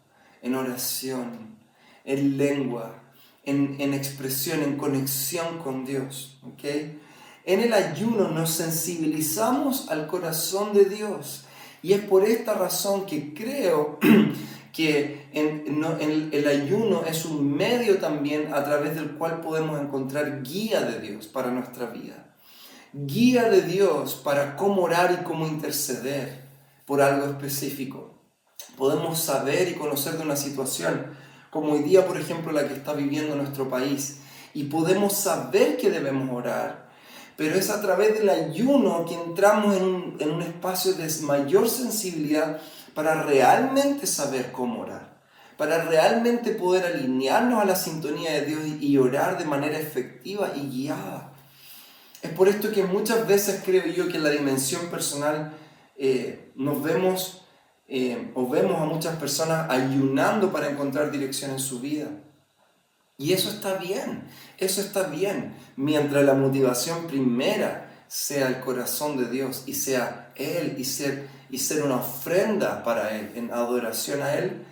en 0.43 0.53
oración, 0.53 1.57
en 2.05 2.37
lengua, 2.37 3.01
en, 3.45 3.95
expresión, 3.95 4.61
en 4.61 4.77
conexión 4.77 5.57
con 5.57 5.85
Dios. 5.85 6.39
¿okay? 6.53 7.01
En 7.45 7.61
el 7.61 7.73
ayuno 7.73 8.27
nos 8.27 8.51
sensibilizamos 8.51 9.89
al 9.89 10.05
corazón 10.05 10.71
de 10.73 10.85
Dios. 10.85 11.45
Y 11.83 11.93
es 11.93 12.01
por 12.01 12.23
esta 12.23 12.53
razón 12.53 13.05
que 13.05 13.33
creo 13.33 13.99
que 14.73 15.27
el 15.33 16.47
ayuno 16.47 17.03
es 17.05 17.25
un 17.25 17.55
medio 17.55 17.97
también 17.97 18.53
a 18.53 18.63
través 18.63 18.95
del 18.95 19.11
cual 19.11 19.41
podemos 19.41 19.81
encontrar 19.81 20.43
guía 20.43 20.81
de 20.81 20.99
Dios 20.99 21.27
para 21.27 21.51
nuestra 21.51 21.87
vida. 21.87 22.35
Guía 22.93 23.49
de 23.49 23.61
Dios 23.61 24.15
para 24.15 24.55
cómo 24.57 24.83
orar 24.83 25.17
y 25.19 25.23
cómo 25.23 25.47
interceder 25.47 26.41
por 26.85 27.01
algo 27.01 27.25
específico. 27.25 28.19
Podemos 28.77 29.19
saber 29.19 29.69
y 29.69 29.75
conocer 29.75 30.17
de 30.17 30.23
una 30.23 30.35
situación, 30.35 31.07
como 31.49 31.73
hoy 31.73 31.83
día, 31.83 32.05
por 32.05 32.17
ejemplo, 32.17 32.51
la 32.51 32.67
que 32.67 32.73
está 32.73 32.93
viviendo 32.93 33.35
nuestro 33.35 33.69
país, 33.69 34.19
y 34.53 34.65
podemos 34.65 35.13
saber 35.13 35.77
que 35.77 35.89
debemos 35.89 36.29
orar, 36.35 36.89
pero 37.41 37.55
es 37.55 37.71
a 37.71 37.81
través 37.81 38.19
del 38.19 38.29
ayuno 38.29 39.03
que 39.03 39.15
entramos 39.15 39.75
en 39.75 39.81
un, 39.81 40.15
en 40.19 40.29
un 40.29 40.43
espacio 40.43 40.93
de 40.93 41.09
mayor 41.23 41.67
sensibilidad 41.67 42.61
para 42.93 43.23
realmente 43.23 44.05
saber 44.05 44.51
cómo 44.51 44.81
orar, 44.81 45.19
para 45.57 45.83
realmente 45.85 46.51
poder 46.51 46.85
alinearnos 46.85 47.59
a 47.59 47.65
la 47.65 47.75
sintonía 47.75 48.33
de 48.33 48.45
Dios 48.45 48.61
y 48.79 48.95
orar 48.95 49.39
de 49.39 49.45
manera 49.45 49.79
efectiva 49.79 50.51
y 50.55 50.69
guiada. 50.69 51.33
Es 52.21 52.29
por 52.29 52.47
esto 52.47 52.71
que 52.71 52.83
muchas 52.83 53.27
veces 53.27 53.63
creo 53.65 53.87
yo 53.87 54.07
que 54.07 54.17
en 54.17 54.23
la 54.23 54.29
dimensión 54.29 54.91
personal 54.91 55.53
eh, 55.97 56.51
nos 56.53 56.83
vemos 56.83 57.47
eh, 57.87 58.29
o 58.35 58.47
vemos 58.47 58.79
a 58.79 58.85
muchas 58.85 59.15
personas 59.15 59.67
ayunando 59.67 60.51
para 60.51 60.69
encontrar 60.69 61.09
dirección 61.09 61.49
en 61.49 61.59
su 61.59 61.79
vida. 61.79 62.05
Y 63.21 63.33
eso 63.33 63.51
está 63.51 63.75
bien, 63.75 64.23
eso 64.57 64.81
está 64.81 65.03
bien, 65.03 65.53
mientras 65.75 66.25
la 66.25 66.33
motivación 66.33 67.05
primera 67.05 67.87
sea 68.07 68.47
el 68.47 68.61
corazón 68.61 69.15
de 69.15 69.29
Dios 69.29 69.61
y 69.67 69.75
sea 69.75 70.33
Él 70.35 70.73
y 70.79 70.85
ser, 70.85 71.27
y 71.51 71.59
ser 71.59 71.83
una 71.83 71.97
ofrenda 71.97 72.83
para 72.83 73.15
Él, 73.15 73.31
en 73.35 73.51
adoración 73.51 74.23
a 74.23 74.33
Él, 74.33 74.65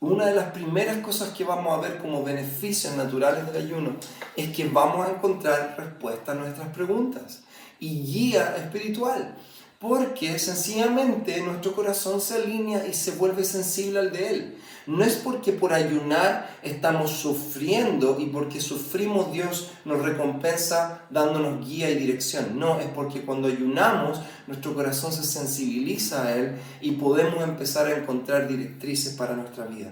una 0.00 0.26
de 0.26 0.34
las 0.34 0.50
primeras 0.50 0.96
cosas 0.98 1.28
que 1.34 1.44
vamos 1.44 1.72
a 1.72 1.80
ver 1.80 1.98
como 1.98 2.24
beneficios 2.24 2.96
naturales 2.96 3.46
del 3.46 3.64
ayuno 3.64 3.96
es 4.36 4.48
que 4.48 4.66
vamos 4.66 5.06
a 5.06 5.12
encontrar 5.12 5.76
respuesta 5.78 6.32
a 6.32 6.34
nuestras 6.34 6.70
preguntas 6.70 7.44
y 7.78 8.02
guía 8.04 8.56
espiritual, 8.56 9.36
porque 9.78 10.36
sencillamente 10.40 11.40
nuestro 11.42 11.76
corazón 11.76 12.20
se 12.20 12.34
alinea 12.34 12.88
y 12.88 12.92
se 12.92 13.12
vuelve 13.12 13.44
sensible 13.44 14.00
al 14.00 14.10
de 14.10 14.30
Él. 14.30 14.58
No 14.86 15.02
es 15.02 15.14
porque 15.14 15.52
por 15.52 15.72
ayunar 15.72 16.58
estamos 16.62 17.10
sufriendo 17.10 18.18
y 18.20 18.26
porque 18.26 18.60
sufrimos 18.60 19.32
Dios 19.32 19.70
nos 19.86 20.02
recompensa 20.02 21.06
dándonos 21.08 21.66
guía 21.66 21.88
y 21.88 21.94
dirección. 21.94 22.58
No, 22.58 22.78
es 22.78 22.88
porque 22.88 23.22
cuando 23.22 23.48
ayunamos 23.48 24.20
nuestro 24.46 24.74
corazón 24.74 25.10
se 25.12 25.24
sensibiliza 25.24 26.26
a 26.26 26.36
Él 26.36 26.56
y 26.82 26.92
podemos 26.92 27.42
empezar 27.42 27.86
a 27.86 27.96
encontrar 27.96 28.46
directrices 28.46 29.14
para 29.14 29.34
nuestra 29.34 29.64
vida. 29.64 29.90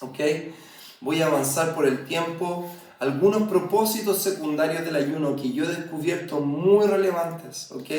¿Ok? 0.00 0.18
Voy 1.02 1.20
a 1.20 1.26
avanzar 1.26 1.74
por 1.74 1.86
el 1.86 2.06
tiempo. 2.06 2.70
Algunos 2.98 3.46
propósitos 3.48 4.22
secundarios 4.22 4.82
del 4.86 4.96
ayuno 4.96 5.36
que 5.36 5.52
yo 5.52 5.64
he 5.64 5.68
descubierto 5.68 6.40
muy 6.40 6.86
relevantes. 6.86 7.70
¿Ok? 7.72 7.90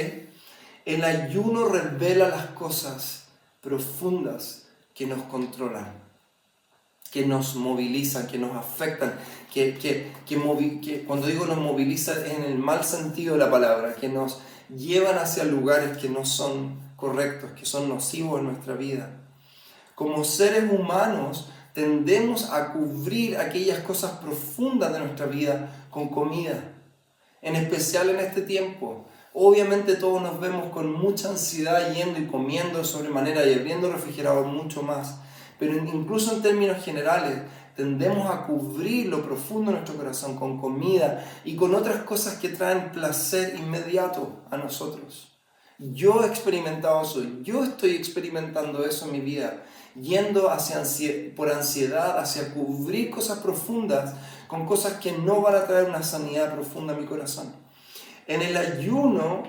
El 0.86 1.04
ayuno 1.04 1.66
revela 1.66 2.30
las 2.30 2.48
cosas 2.48 3.26
profundas 3.62 4.64
que 4.96 5.06
nos 5.06 5.22
controlan 5.24 6.07
que 7.12 7.26
nos 7.26 7.56
movilizan, 7.56 8.28
que 8.28 8.38
nos 8.38 8.56
afectan, 8.56 9.14
que, 9.54 9.78
que, 9.78 10.12
que, 10.26 11.04
cuando 11.06 11.28
digo 11.28 11.46
nos 11.46 11.58
movilizan 11.58 12.18
es 12.26 12.34
en 12.34 12.44
el 12.44 12.58
mal 12.58 12.84
sentido 12.84 13.34
de 13.34 13.40
la 13.40 13.52
palabra, 13.52 13.96
que 13.96 14.10
nos 14.10 14.40
llevan 14.76 15.18
hacia 15.18 15.44
lugares 15.44 15.98
que 15.98 16.10
no 16.10 16.26
son 16.26 16.80
correctos, 16.96 17.52
que 17.52 17.66
son 17.66 17.88
nocivos 17.90 18.40
en 18.40 18.48
nuestra 18.48 18.74
vida. 18.76 19.10
Como 19.96 20.24
seres 20.24 20.72
humanos 20.72 21.50
tendemos 21.74 22.52
a 22.52 22.74
cubrir 22.74 23.38
aquellas 23.38 23.80
cosas 23.80 24.12
profundas 24.20 24.94
de 24.94 25.00
nuestra 25.00 25.28
vida 25.28 25.88
con 25.90 26.10
comida, 26.10 26.74
en 27.42 27.56
especial 27.56 28.10
en 28.10 28.20
este 28.20 28.42
tiempo. 28.42 29.06
Obviamente 29.34 29.96
todos 29.96 30.22
nos 30.22 30.40
vemos 30.40 30.72
con 30.72 30.92
mucha 30.92 31.30
ansiedad 31.30 31.94
yendo 31.94 32.20
y 32.20 32.26
comiendo 32.26 32.84
sobremanera 32.84 33.46
y 33.46 33.54
abriendo 33.54 33.92
refrigerador 33.92 34.48
mucho 34.48 34.82
más 34.82 35.20
pero 35.60 35.76
incluso 35.78 36.34
en 36.36 36.42
términos 36.42 36.84
generales 36.84 37.42
tendemos 37.76 38.30
a 38.30 38.46
cubrir 38.46 39.08
lo 39.08 39.24
profundo 39.24 39.72
de 39.72 39.78
nuestro 39.78 39.96
corazón 39.96 40.36
con 40.36 40.60
comida 40.60 41.24
y 41.46 41.56
con 41.56 41.76
otras 41.76 42.04
cosas 42.04 42.38
que 42.40 42.50
traen 42.50 42.92
placer 42.92 43.56
inmediato 43.56 44.42
a 44.50 44.58
nosotros. 44.58 45.38
Yo 45.78 46.24
he 46.24 46.28
experimentado 46.28 47.04
eso, 47.04 47.24
yo 47.44 47.64
estoy 47.64 47.92
experimentando 47.92 48.84
eso 48.84 49.06
en 49.06 49.12
mi 49.12 49.20
vida, 49.20 49.64
yendo 49.94 50.50
hacia 50.50 50.84
por 51.36 51.52
ansiedad, 51.52 52.18
hacia 52.18 52.52
cubrir 52.52 53.12
cosas 53.12 53.40
profundas 53.40 54.16
con 54.48 54.66
cosas 54.66 54.94
que 54.94 55.12
no 55.12 55.42
van 55.42 55.56
a 55.56 55.68
traer 55.68 55.88
una 55.88 56.02
sanidad 56.02 56.54
profunda 56.54 56.94
a 56.94 56.98
mi 56.98 57.06
corazón. 57.06 57.54
En 58.26 58.42
el 58.42 58.58
ayuno, 58.58 59.44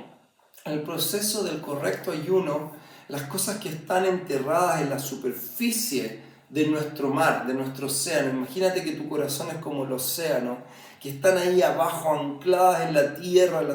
el 0.66 0.82
proceso 0.82 1.44
del 1.44 1.62
correcto 1.62 2.10
ayuno, 2.12 2.72
las 3.08 3.22
cosas 3.22 3.58
que 3.58 3.68
están 3.70 4.04
enterradas 4.04 4.82
en 4.82 4.90
la 4.90 4.98
superficie 4.98 6.22
de 6.48 6.66
nuestro 6.66 7.10
mar, 7.10 7.46
de 7.46 7.54
nuestro 7.54 7.86
océano. 7.86 8.30
Imagínate 8.30 8.82
que 8.82 8.92
tu 8.92 9.08
corazón 9.08 9.48
es 9.50 9.56
como 9.56 9.84
el 9.84 9.92
océano, 9.92 10.58
que 11.00 11.10
están 11.10 11.38
ahí 11.38 11.62
abajo, 11.62 12.14
ancladas 12.14 12.88
en 12.88 12.94
la 12.94 13.14
tierra, 13.14 13.60
en 13.60 13.68
la 13.68 13.74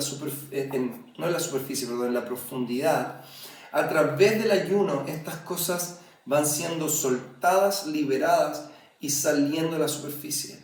eh, 0.52 0.92
no 1.18 1.28
en 1.28 1.34
la 1.34 1.40
superficie, 1.40 1.88
perdón, 1.88 2.08
en 2.08 2.14
la 2.14 2.26
profundidad. 2.26 3.24
A 3.72 3.88
través 3.88 4.42
del 4.42 4.52
ayuno, 4.52 5.06
estas 5.08 5.38
cosas 5.38 6.00
van 6.26 6.46
siendo 6.46 6.90
soltadas, 6.90 7.88
liberadas 7.88 8.70
y 9.00 9.10
saliendo 9.10 9.74
de 9.74 9.80
la 9.80 9.88
superficie. 9.88 10.63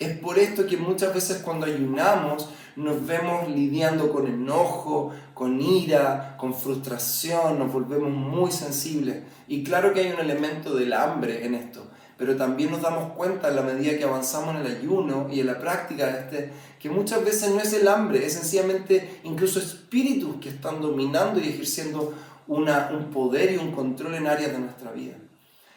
Es 0.00 0.16
por 0.16 0.38
esto 0.38 0.66
que 0.66 0.78
muchas 0.78 1.12
veces 1.12 1.42
cuando 1.42 1.66
ayunamos 1.66 2.48
nos 2.74 3.06
vemos 3.06 3.50
lidiando 3.50 4.10
con 4.10 4.26
enojo, 4.26 5.12
con 5.34 5.60
ira, 5.60 6.36
con 6.38 6.54
frustración, 6.54 7.58
nos 7.58 7.70
volvemos 7.70 8.10
muy 8.10 8.50
sensibles. 8.50 9.22
Y 9.46 9.62
claro 9.62 9.92
que 9.92 10.00
hay 10.00 10.12
un 10.12 10.20
elemento 10.20 10.74
del 10.74 10.94
hambre 10.94 11.44
en 11.44 11.54
esto, 11.54 11.86
pero 12.16 12.34
también 12.34 12.70
nos 12.70 12.80
damos 12.80 13.12
cuenta 13.12 13.48
en 13.48 13.56
la 13.56 13.62
medida 13.62 13.98
que 13.98 14.04
avanzamos 14.04 14.54
en 14.54 14.62
el 14.62 14.78
ayuno 14.78 15.28
y 15.30 15.40
en 15.40 15.48
la 15.48 15.58
práctica 15.58 16.06
de 16.06 16.20
este, 16.20 16.52
que 16.78 16.88
muchas 16.88 17.22
veces 17.22 17.50
no 17.50 17.60
es 17.60 17.74
el 17.74 17.86
hambre, 17.86 18.24
es 18.24 18.32
sencillamente 18.32 19.20
incluso 19.24 19.58
espíritus 19.58 20.36
que 20.40 20.48
están 20.48 20.80
dominando 20.80 21.38
y 21.38 21.48
ejerciendo 21.50 22.14
una, 22.46 22.88
un 22.90 23.10
poder 23.10 23.52
y 23.52 23.58
un 23.58 23.72
control 23.72 24.14
en 24.14 24.28
áreas 24.28 24.52
de 24.52 24.60
nuestra 24.60 24.92
vida. 24.92 25.16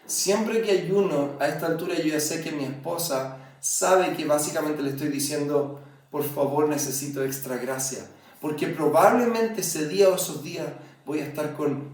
Siempre 0.06 0.62
que 0.62 0.72
ayuno, 0.72 1.32
a 1.42 1.48
esta 1.50 1.66
altura 1.66 1.96
yo 1.96 2.06
ya 2.06 2.22
sé 2.22 2.42
que 2.42 2.54
mi 2.54 2.64
esposa 2.64 3.40
sabe 3.64 4.14
que 4.14 4.26
básicamente 4.26 4.82
le 4.82 4.90
estoy 4.90 5.08
diciendo, 5.08 5.80
por 6.12 6.26
favor 6.26 6.68
necesito 6.68 7.24
extra 7.24 7.56
gracia, 7.56 8.06
porque 8.42 8.68
probablemente 8.68 9.62
ese 9.62 9.88
día 9.88 10.10
o 10.10 10.16
esos 10.16 10.44
días 10.44 10.68
voy 11.06 11.22
a 11.22 11.26
estar 11.28 11.54
con, 11.54 11.94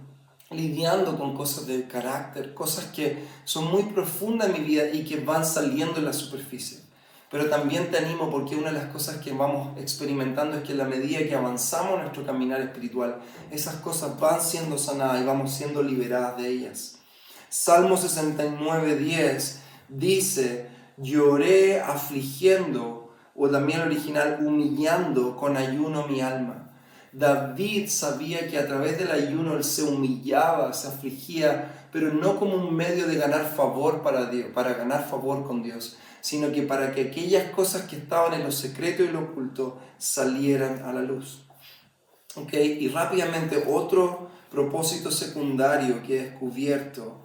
lidiando 0.50 1.16
con 1.16 1.36
cosas 1.36 1.68
de 1.68 1.88
carácter, 1.88 2.56
cosas 2.56 2.86
que 2.86 3.24
son 3.44 3.70
muy 3.70 3.84
profundas 3.84 4.50
en 4.50 4.54
mi 4.54 4.68
vida 4.68 4.90
y 4.90 5.06
que 5.06 5.20
van 5.20 5.46
saliendo 5.46 6.00
en 6.00 6.06
la 6.06 6.14
superficie. 6.14 6.80
Pero 7.30 7.52
también 7.52 7.92
te 7.92 8.00
animo 8.00 8.32
porque 8.32 8.56
una 8.56 8.72
de 8.72 8.80
las 8.80 8.92
cosas 8.92 9.18
que 9.18 9.32
vamos 9.32 9.78
experimentando 9.80 10.58
es 10.58 10.64
que 10.64 10.74
a 10.74 10.78
la 10.78 10.86
medida 10.86 11.20
que 11.20 11.36
avanzamos 11.36 11.98
en 11.98 12.02
nuestro 12.02 12.26
caminar 12.26 12.62
espiritual, 12.62 13.22
esas 13.52 13.76
cosas 13.76 14.20
van 14.20 14.42
siendo 14.42 14.80
sanadas 14.80 15.22
y 15.22 15.26
vamos 15.26 15.54
siendo 15.54 15.84
liberadas 15.84 16.36
de 16.38 16.48
ellas. 16.48 16.96
Salmo 17.48 17.96
69, 17.96 18.96
10 18.96 19.60
dice, 19.90 20.69
lloré 21.02 21.82
afligiendo 21.82 23.14
o 23.36 23.50
también 23.50 23.82
original, 23.82 24.40
humillando 24.46 25.36
con 25.36 25.56
ayuno 25.56 26.08
mi 26.08 26.22
alma. 26.22 26.70
David 27.12 27.88
sabía 27.88 28.48
que 28.48 28.58
a 28.58 28.68
través 28.68 29.00
del 29.00 29.12
ayuno 29.12 29.56
él 29.56 29.64
se 29.64 29.84
humillaba, 29.84 30.74
se 30.74 30.90
afligía, 30.90 31.88
pero 31.92 32.14
no 32.14 32.38
como 32.38 32.56
un 32.56 32.76
medio 32.76 33.08
de 33.08 33.16
ganar 33.16 33.46
favor 33.46 34.02
para 34.02 34.26
Dios, 34.26 34.50
para 34.54 34.74
ganar 34.74 35.08
favor 35.10 35.48
con 35.48 35.64
Dios, 35.64 35.98
sino 36.22 36.52
que 36.52 36.64
para 36.64 36.92
que 36.94 37.02
aquellas 37.02 37.50
cosas 37.52 37.84
que 37.84 37.96
estaban 37.96 38.34
en 38.34 38.44
lo 38.44 38.52
secreto 38.52 39.04
y 39.04 39.08
lo 39.08 39.22
oculto 39.22 39.80
salieran 39.98 40.84
a 40.84 40.94
la 40.94 41.02
luz. 41.02 41.46
Okay, 42.36 42.78
y 42.80 42.90
rápidamente 42.90 43.64
otro 43.68 44.30
propósito 44.52 45.10
secundario 45.10 46.04
que 46.04 46.20
he 46.20 46.24
descubierto 46.26 47.22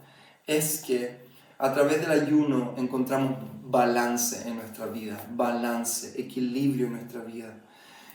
es 0.46 0.82
que 0.86 1.24
a 1.58 1.72
través 1.74 2.00
del 2.00 2.22
ayuno 2.22 2.74
encontramos 2.78 3.38
balance 3.74 4.48
en 4.48 4.54
nuestra 4.54 4.86
vida, 4.86 5.20
balance, 5.34 6.14
equilibrio 6.16 6.86
en 6.86 6.92
nuestra 6.92 7.22
vida. 7.22 7.52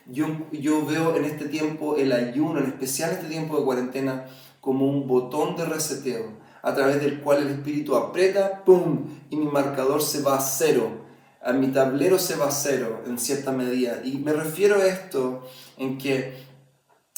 Yo, 0.05 0.25
yo 0.53 0.85
veo 0.85 1.17
en 1.17 1.25
este 1.25 1.49
tiempo 1.49 1.97
el 1.97 2.13
ayuno, 2.13 2.61
en 2.61 2.67
especial 2.67 3.11
este 3.11 3.27
tiempo 3.27 3.57
de 3.57 3.65
cuarentena, 3.65 4.25
como 4.61 4.85
un 4.85 5.05
botón 5.05 5.57
de 5.57 5.65
reseteo, 5.65 6.31
a 6.61 6.73
través 6.73 7.01
del 7.01 7.19
cual 7.19 7.41
el 7.41 7.49
espíritu 7.49 7.97
aprieta, 7.97 8.63
¡pum! 8.63 9.05
y 9.29 9.35
mi 9.35 9.47
marcador 9.47 10.01
se 10.01 10.21
va 10.21 10.37
a 10.37 10.41
cero, 10.41 11.05
a 11.43 11.51
mi 11.51 11.67
tablero 11.67 12.19
se 12.19 12.37
va 12.37 12.47
a 12.47 12.51
cero 12.51 13.03
en 13.05 13.19
cierta 13.19 13.51
medida. 13.51 13.99
Y 14.05 14.17
me 14.17 14.31
refiero 14.31 14.75
a 14.75 14.85
esto 14.85 15.45
en 15.77 15.97
que, 15.97 16.37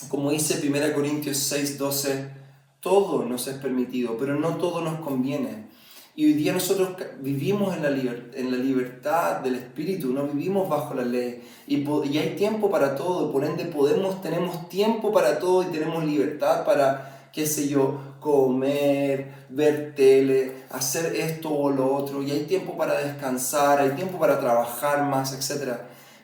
como 0.09 0.31
dice 0.31 0.67
1 0.67 0.93
Corintios 0.95 1.37
6, 1.37 1.77
12, 1.77 2.31
todo 2.79 3.23
nos 3.23 3.47
es 3.47 3.57
permitido, 3.57 4.17
pero 4.17 4.35
no 4.35 4.57
todo 4.57 4.81
nos 4.81 4.99
conviene. 5.01 5.69
Y 6.13 6.25
hoy 6.25 6.33
día 6.33 6.51
nosotros 6.51 6.89
vivimos 7.21 7.75
en 7.75 7.83
la, 7.83 7.89
en 7.89 8.51
la 8.51 8.57
libertad 8.57 9.37
del 9.37 9.55
Espíritu, 9.55 10.11
no 10.11 10.27
vivimos 10.27 10.67
bajo 10.67 10.93
la 10.93 11.03
ley. 11.03 11.41
Y, 11.67 11.77
y, 11.77 12.17
hay 12.17 12.35
tiempo 12.35 12.69
para 12.69 12.95
todo, 12.95 13.31
por 13.31 13.45
ende 13.45 13.63
podemos, 13.65 14.21
tenemos 14.21 14.67
tiempo 14.67 15.13
para 15.13 15.39
todo 15.39 15.63
y 15.63 15.67
tenemos 15.67 16.03
libertad 16.03 16.65
para, 16.65 17.29
qué 17.31 17.45
sé 17.45 17.69
yo, 17.69 17.97
comer, 18.19 19.31
ver 19.47 19.95
tele, 19.95 20.65
hacer 20.69 21.15
esto 21.15 21.49
o 21.49 21.71
lo 21.71 21.95
otro. 21.95 22.21
Y 22.21 22.31
hay 22.31 22.41
tiempo 22.41 22.75
para 22.75 22.99
descansar, 22.99 23.79
hay 23.79 23.91
tiempo 23.91 24.19
para 24.19 24.37
trabajar 24.37 25.03
más, 25.03 25.33
etc. 25.33 25.75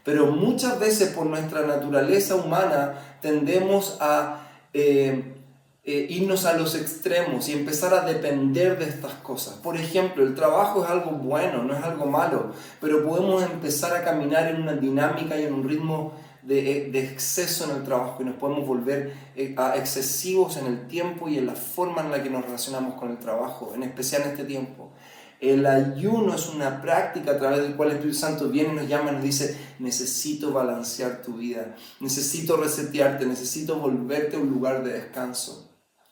Pero 0.04 0.28
muchas 0.32 0.78
veces 0.82 1.12
por 1.12 1.28
nuestra 1.28 1.65
naturaleza 1.65 2.36
humana 2.36 3.17
tendemos 3.21 3.97
a... 4.02 4.50
Eh, 4.73 5.37
eh, 5.89 6.06
irnos 6.10 6.43
a 6.43 6.58
los 6.58 6.76
extremos 6.76 7.47
y 7.47 7.54
empezar 7.54 7.93
a 7.93 8.02
depender 8.02 8.78
de 8.78 8.89
estas 8.89 9.13
cosas. 9.13 9.54
Por 9.54 9.78
ejemplo, 9.78 10.21
el 10.21 10.36
trabajo 10.36 10.84
es 10.84 10.89
algo 10.89 11.12
bueno, 11.12 11.63
no 11.63 11.73
es 11.73 11.82
algo 11.82 12.06
malo, 12.06 12.52
pero 12.82 13.08
podemos 13.08 13.41
empezar 13.41 13.95
a 13.95 14.04
caminar 14.04 14.50
en 14.50 14.63
una 14.63 14.73
dinámica 14.73 15.39
y 15.39 15.45
en 15.45 15.54
un 15.54 15.65
ritmo 15.65 16.12
de, 16.41 16.89
de 16.91 17.04
exceso 17.06 17.71
en 17.71 17.78
el 17.78 17.84
trabajo 17.84 18.21
y 18.21 18.26
nos 18.26 18.36
podemos 18.36 18.67
volver 18.67 19.13
eh, 19.38 19.56
a 19.58 19.78
excesivos 19.78 20.58
en 20.58 20.65
el 20.65 20.88
tiempo 20.89 21.30
y 21.30 21.38
en 21.38 21.45
la 21.45 21.56
forma 21.56 22.02
en 22.02 22.12
la 22.12 22.21
que 22.21 22.30
nos 22.30 22.43
relacionamos 22.43 22.95
con 22.95 23.10
el 23.10 23.17
trabajo, 23.17 23.71
en 23.73 23.84
especial 23.84 24.23
en 24.23 24.32
este 24.32 24.43
tiempo. 24.43 24.91
El 25.39 25.65
ayuno 25.65 26.36
es 26.36 26.50
una 26.50 26.82
práctica 26.82 27.32
a 27.32 27.38
través 27.38 27.62
del 27.62 27.78
cual 27.78 27.91
el 27.91 27.95
Espíritu 27.95 28.19
Santo 28.19 28.50
viene 28.50 28.73
y 28.73 28.76
nos 28.76 28.89
llama 28.89 29.12
y 29.12 29.13
nos 29.13 29.23
dice, 29.23 29.58
necesito 29.80 30.52
balancear 30.52 31.21
tu 31.21 31.36
vida, 31.36 31.78
necesito 32.02 32.58
resetearte, 32.58 33.26
necesito 33.26 33.80
volverte 33.80 34.36
a 34.36 34.39
un 34.39 34.50
lugar 34.50 34.84
de 34.84 34.91
descanso 34.91 35.66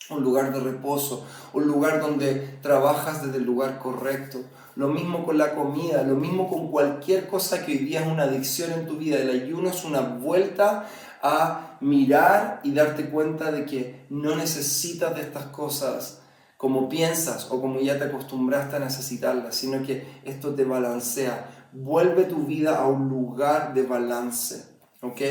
un 0.10 0.24
lugar 0.24 0.54
de 0.54 0.60
reposo, 0.60 1.26
un 1.54 1.68
lugar 1.68 2.00
donde 2.00 2.58
trabajas 2.62 3.24
desde 3.26 3.38
el 3.38 3.44
lugar 3.44 3.80
correcto. 3.80 4.40
Lo 4.76 4.90
mismo 4.90 5.26
con 5.26 5.38
la 5.38 5.56
comida, 5.56 6.04
lo 6.04 6.16
mismo 6.16 6.50
con 6.50 6.70
cualquier 6.70 7.28
cosa 7.28 7.66
que 7.66 7.72
hoy 7.72 7.78
día 7.80 8.02
es 8.02 8.08
una 8.08 8.24
adicción 8.24 8.74
en 8.74 8.86
tu 8.86 8.98
vida. 8.98 9.18
El 9.18 9.30
ayuno 9.30 9.70
es 9.70 9.86
una 9.86 10.02
vuelta 10.02 10.88
a 11.22 11.78
mirar 11.80 12.60
y 12.64 12.74
darte 12.74 13.10
cuenta 13.10 13.52
de 13.52 13.66
que 13.66 14.06
no 14.10 14.36
necesitas 14.36 15.16
de 15.16 15.22
estas 15.22 15.46
cosas 15.46 16.22
como 16.58 16.90
piensas 16.90 17.48
o 17.52 17.62
como 17.62 17.80
ya 17.80 17.98
te 17.98 18.06
acostumbraste 18.06 18.76
a 18.76 18.80
necesitarlas, 18.80 19.56
sino 19.56 19.82
que 19.86 20.20
esto 20.24 20.54
te 20.54 20.66
balancea. 20.66 21.70
Vuelve 21.74 22.26
tu 22.26 22.46
vida 22.46 22.78
a 22.78 22.88
un 22.88 23.10
lugar 23.10 23.74
de 23.74 23.84
balance. 23.84 24.76
¿Ok? 25.02 25.22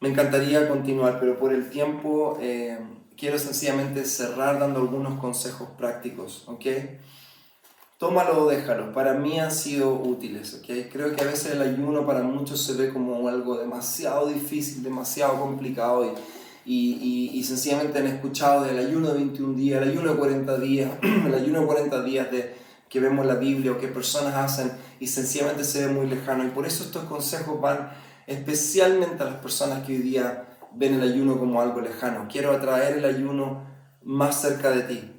Me 0.00 0.08
encantaría 0.08 0.68
continuar, 0.68 1.18
pero 1.18 1.38
por 1.38 1.52
el 1.52 1.70
tiempo 1.70 2.38
eh, 2.40 2.78
quiero 3.16 3.38
sencillamente 3.38 4.04
cerrar 4.04 4.60
dando 4.60 4.78
algunos 4.80 5.18
consejos 5.18 5.68
prácticos, 5.76 6.44
¿ok? 6.46 6.66
Tómalo 7.98 8.44
o 8.44 8.48
déjalo. 8.48 8.92
Para 8.92 9.14
mí 9.14 9.40
han 9.40 9.50
sido 9.50 9.92
útiles, 9.92 10.54
¿ok? 10.54 10.92
Creo 10.92 11.16
que 11.16 11.22
a 11.22 11.26
veces 11.26 11.52
el 11.52 11.62
ayuno 11.62 12.06
para 12.06 12.22
muchos 12.22 12.62
se 12.62 12.74
ve 12.74 12.92
como 12.92 13.28
algo 13.28 13.58
demasiado 13.58 14.28
difícil, 14.28 14.84
demasiado 14.84 15.40
complicado 15.40 16.04
y, 16.04 16.10
y, 16.64 17.30
y, 17.34 17.42
sencillamente 17.42 17.98
han 17.98 18.06
escuchado 18.06 18.64
del 18.64 18.78
ayuno 18.78 19.08
de 19.08 19.14
21 19.14 19.54
días, 19.54 19.82
el 19.82 19.88
ayuno 19.88 20.12
de 20.12 20.18
40 20.18 20.58
días, 20.58 20.92
el 21.02 21.34
ayuno 21.34 21.60
de 21.60 21.66
40 21.66 22.02
días 22.04 22.30
de, 22.30 22.54
que 22.88 23.00
vemos 23.00 23.26
la 23.26 23.34
Biblia 23.34 23.72
o 23.72 23.78
que 23.78 23.88
personas 23.88 24.34
hacen 24.34 24.72
y 25.00 25.06
sencillamente 25.06 25.64
se 25.64 25.86
ve 25.86 25.92
muy 25.92 26.06
lejano. 26.06 26.44
Y 26.44 26.48
por 26.48 26.66
eso 26.66 26.84
estos 26.84 27.04
consejos 27.04 27.60
van 27.60 27.90
especialmente 28.28 29.22
a 29.22 29.26
las 29.26 29.36
personas 29.36 29.84
que 29.84 29.92
hoy 29.92 30.02
día 30.02 30.44
ven 30.74 30.94
el 30.94 31.02
ayuno 31.02 31.38
como 31.38 31.62
algo 31.62 31.80
lejano. 31.80 32.28
Quiero 32.30 32.52
atraer 32.52 32.98
el 32.98 33.04
ayuno 33.06 33.62
más 34.04 34.40
cerca 34.42 34.70
de 34.70 34.82
ti. 34.82 35.12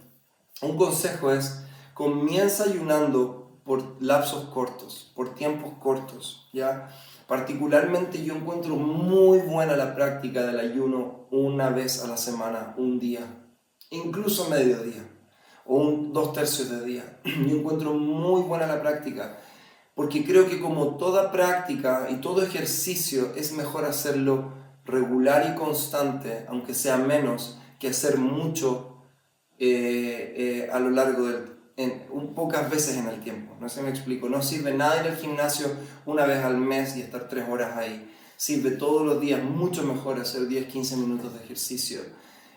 Un 0.62 0.78
consejo 0.78 1.32
es, 1.32 1.64
comienza 1.96 2.66
ayunando 2.66 3.60
por 3.66 4.02
lapsos 4.02 4.46
cortos, 4.50 5.12
por 5.16 5.34
tiempos 5.34 5.74
cortos, 5.80 6.50
¿ya? 6.54 6.90
Particularmente 7.28 8.24
yo 8.24 8.36
encuentro 8.36 8.76
muy 8.76 9.40
buena 9.40 9.76
la 9.76 9.96
práctica 9.96 10.46
del 10.46 10.60
ayuno 10.60 11.28
una 11.32 11.70
vez 11.70 12.04
a 12.04 12.08
la 12.08 12.18
semana, 12.18 12.76
un 12.78 13.00
día, 13.00 13.22
incluso 13.90 14.50
mediodía 14.50 15.04
o 15.66 15.78
un, 15.78 16.14
dos 16.14 16.34
tercios 16.34 16.70
de 16.70 16.84
día. 16.84 17.20
Yo 17.24 17.58
encuentro 17.58 17.94
muy 17.94 18.42
buena 18.42 18.66
la 18.66 18.82
práctica 18.82 19.38
porque 20.00 20.24
creo 20.24 20.48
que 20.48 20.62
como 20.62 20.96
toda 20.96 21.30
práctica 21.30 22.08
y 22.10 22.22
todo 22.22 22.42
ejercicio 22.42 23.34
es 23.36 23.52
mejor 23.52 23.84
hacerlo 23.84 24.54
regular 24.86 25.52
y 25.52 25.60
constante, 25.60 26.46
aunque 26.48 26.74
sea 26.74 26.96
menos, 26.96 27.60
que 27.80 27.90
hacer 27.90 28.18
mucho 28.18 28.96
eh, 29.58 30.36
eh, 30.38 30.70
a 30.72 30.80
lo 30.80 30.90
largo 30.90 31.28
del 31.28 31.52
en, 31.76 32.06
un, 32.12 32.34
pocas 32.34 32.70
veces 32.72 32.96
en 32.96 33.10
el 33.10 33.20
tiempo. 33.20 33.58
No 33.60 33.68
si 33.68 33.82
me 33.82 33.90
explico. 33.90 34.30
No 34.30 34.42
sirve 34.42 34.74
nada 34.74 35.02
ir 35.02 35.12
al 35.12 35.18
gimnasio 35.18 35.68
una 36.06 36.26
vez 36.26 36.46
al 36.46 36.56
mes 36.56 36.96
y 36.96 37.02
estar 37.02 37.28
tres 37.28 37.50
horas 37.50 37.76
ahí. 37.76 38.10
Sirve 38.38 38.72
todos 38.72 39.06
los 39.06 39.20
días 39.20 39.44
mucho 39.44 39.84
mejor 39.84 40.18
hacer 40.22 40.48
10, 40.48 40.68
15 40.68 40.96
minutos 40.96 41.34
de 41.34 41.44
ejercicio 41.44 42.00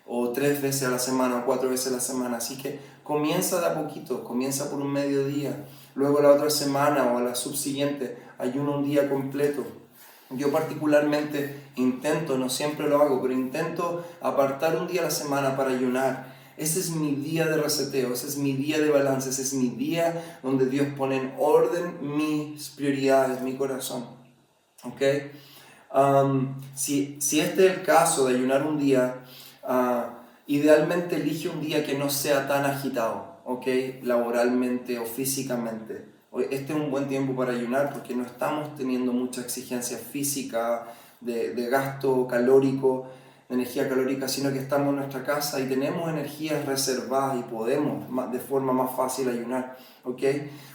o 0.06 0.30
tres 0.30 0.62
veces 0.62 0.84
a 0.84 0.92
la 0.92 1.00
semana 1.00 1.38
o 1.38 1.44
cuatro 1.44 1.70
veces 1.70 1.88
a 1.88 1.96
la 1.96 2.00
semana. 2.00 2.36
Así 2.36 2.56
que 2.56 2.78
comienza 3.02 3.60
de 3.60 3.66
a 3.66 3.74
poquito, 3.74 4.22
comienza 4.22 4.70
por 4.70 4.80
un 4.80 4.92
mediodía 4.92 5.64
luego 5.94 6.20
la 6.20 6.30
otra 6.30 6.50
semana 6.50 7.12
o 7.12 7.20
la 7.20 7.34
subsiguiente 7.34 8.16
ayuno 8.38 8.78
un 8.78 8.84
día 8.84 9.08
completo. 9.08 9.64
Yo 10.30 10.50
particularmente 10.50 11.60
intento, 11.76 12.38
no 12.38 12.48
siempre 12.48 12.88
lo 12.88 13.02
hago, 13.02 13.20
pero 13.20 13.34
intento 13.34 14.04
apartar 14.20 14.76
un 14.76 14.88
día 14.88 15.02
a 15.02 15.04
la 15.04 15.10
semana 15.10 15.56
para 15.56 15.70
ayunar. 15.70 16.32
Ese 16.56 16.80
es 16.80 16.90
mi 16.90 17.14
día 17.14 17.46
de 17.46 17.56
reseteo, 17.56 18.12
ese 18.12 18.28
es 18.28 18.36
mi 18.36 18.52
día 18.52 18.78
de 18.78 18.90
balance, 18.90 19.30
ese 19.30 19.42
es 19.42 19.54
mi 19.54 19.70
día 19.70 20.38
donde 20.42 20.66
Dios 20.66 20.88
pone 20.96 21.16
en 21.16 21.34
orden 21.38 22.16
mis 22.16 22.70
prioridades, 22.70 23.40
mi 23.42 23.54
corazón. 23.56 24.06
¿Ok? 24.84 25.02
Si, 26.74 27.18
si, 27.20 27.40
este 27.40 27.66
es 27.66 27.72
el 27.78 27.82
caso 27.82 28.26
de 28.26 28.36
ayunar 28.36 28.66
un 28.66 28.78
día, 28.78 29.16
uh, 29.68 30.04
idealmente 30.46 31.16
elige 31.16 31.48
un 31.48 31.60
día 31.60 31.84
que 31.84 31.98
no 31.98 32.08
sea 32.08 32.48
tan 32.48 32.64
agitado. 32.64 33.31
¿Ok? 33.44 33.66
Laboralmente 34.02 34.98
o 34.98 35.04
físicamente. 35.04 36.12
Este 36.50 36.72
es 36.72 36.78
un 36.78 36.90
buen 36.90 37.08
tiempo 37.08 37.34
para 37.36 37.52
ayunar 37.52 37.92
porque 37.92 38.14
no 38.14 38.24
estamos 38.24 38.74
teniendo 38.74 39.12
mucha 39.12 39.42
exigencia 39.42 39.98
física, 39.98 40.86
de, 41.20 41.68
gasto 41.70 42.26
calórico, 42.26 43.06
de 43.48 43.56
energía 43.56 43.88
calórica, 43.88 44.26
sino 44.28 44.50
que 44.50 44.58
estamos 44.58 44.88
en 44.88 44.96
nuestra 44.96 45.22
casa 45.24 45.60
y 45.60 45.68
tenemos 45.68 46.08
energías 46.08 46.64
reservadas 46.64 47.38
y 47.38 47.42
podemos 47.42 48.32
de 48.32 48.40
forma 48.40 48.72
más 48.72 48.96
fácil 48.96 49.28
ayunar. 49.28 49.76
¿ok? 50.04 50.22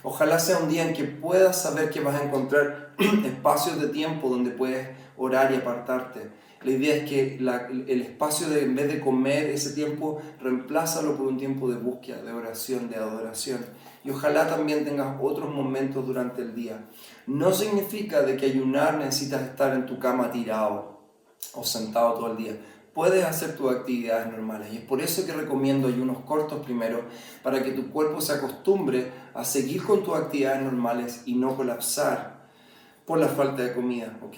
Ojalá 0.04 0.38
sea 0.38 0.60
un 0.60 0.70
día 0.70 0.88
en 0.88 0.94
que 0.94 1.06
puedas 1.06 1.62
saber 1.62 1.90
que 1.90 2.02
vas 2.02 2.22
a 2.22 2.24
encontrar 2.24 2.92
espacios 3.26 3.82
de 3.82 3.88
tiempo 3.88 4.30
donde 4.30 4.52
puedes 4.52 4.88
orar 5.18 5.52
y 5.52 5.56
apartarte 5.56 6.30
la 6.68 6.74
idea 6.74 6.96
es 6.96 7.10
que 7.10 7.38
el 7.38 8.02
espacio 8.02 8.50
de, 8.50 8.64
en 8.64 8.76
vez 8.76 8.90
de 8.90 9.00
comer 9.00 9.50
ese 9.50 9.72
tiempo, 9.72 10.22
reemplázalo 10.42 11.16
por 11.16 11.28
un 11.28 11.38
tiempo 11.38 11.70
de 11.70 11.78
búsqueda, 11.78 12.22
de 12.22 12.34
oración, 12.34 12.90
de 12.90 12.98
adoración. 12.98 13.66
Y 14.04 14.10
ojalá 14.10 14.50
también 14.50 14.84
tengas 14.84 15.18
otros 15.22 15.50
momentos 15.50 16.06
durante 16.06 16.42
el 16.42 16.54
día. 16.54 16.86
No 17.26 17.54
significa 17.54 18.22
de 18.22 18.36
que 18.36 18.48
ayunar 18.48 18.98
necesitas 18.98 19.44
estar 19.44 19.74
en 19.76 19.86
tu 19.86 19.98
cama 19.98 20.30
tirado 20.30 21.00
o 21.54 21.64
sentado 21.64 22.16
todo 22.16 22.32
el 22.32 22.38
día. 22.38 22.58
Puedes 22.94 23.24
hacer 23.24 23.56
tus 23.56 23.72
actividades 23.72 24.30
normales 24.30 24.74
y 24.74 24.78
es 24.78 24.84
por 24.84 25.00
eso 25.00 25.26
que 25.26 25.32
recomiendo 25.32 25.88
ayunos 25.88 26.20
cortos 26.26 26.66
primero, 26.66 27.04
para 27.44 27.64
que 27.64 27.72
tu 27.72 27.92
cuerpo 27.92 28.20
se 28.20 28.34
acostumbre 28.34 29.10
a 29.34 29.46
seguir 29.46 29.84
con 29.84 30.04
tus 30.04 30.16
actividades 30.16 30.64
normales 30.64 31.22
y 31.26 31.36
no 31.36 31.56
colapsar 31.56 32.50
por 33.06 33.20
la 33.20 33.30
falta 33.30 33.64
de 33.64 33.74
comida, 33.74 34.18
¿ok? 34.22 34.38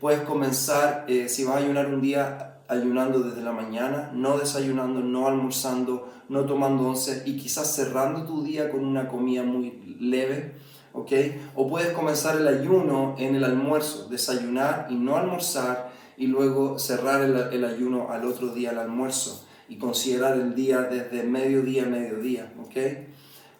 Puedes 0.00 0.20
comenzar, 0.22 1.06
eh, 1.08 1.28
si 1.28 1.44
vas 1.44 1.56
a 1.56 1.58
ayunar 1.58 1.86
un 1.86 2.00
día, 2.00 2.56
ayunando 2.68 3.20
desde 3.20 3.42
la 3.42 3.52
mañana, 3.52 4.10
no 4.12 4.38
desayunando, 4.38 5.00
no 5.00 5.26
almorzando, 5.26 6.08
no 6.28 6.44
tomando 6.44 6.88
once 6.88 7.22
y 7.24 7.36
quizás 7.36 7.74
cerrando 7.74 8.24
tu 8.24 8.42
día 8.42 8.70
con 8.70 8.84
una 8.84 9.08
comida 9.08 9.42
muy 9.42 9.96
leve, 10.00 10.54
¿ok? 10.92 11.12
O 11.54 11.68
puedes 11.68 11.92
comenzar 11.92 12.36
el 12.36 12.48
ayuno 12.48 13.14
en 13.18 13.36
el 13.36 13.44
almuerzo, 13.44 14.08
desayunar 14.08 14.88
y 14.90 14.96
no 14.96 15.16
almorzar 15.16 15.92
y 16.16 16.26
luego 16.26 16.78
cerrar 16.78 17.22
el, 17.22 17.36
el 17.36 17.64
ayuno 17.64 18.10
al 18.10 18.24
otro 18.24 18.48
día 18.48 18.70
al 18.70 18.78
almuerzo 18.78 19.46
y 19.68 19.78
considerar 19.78 20.36
el 20.36 20.54
día 20.54 20.82
desde 20.82 21.22
mediodía 21.22 21.84
a 21.84 21.86
mediodía, 21.86 22.52
¿ok? 22.60 22.74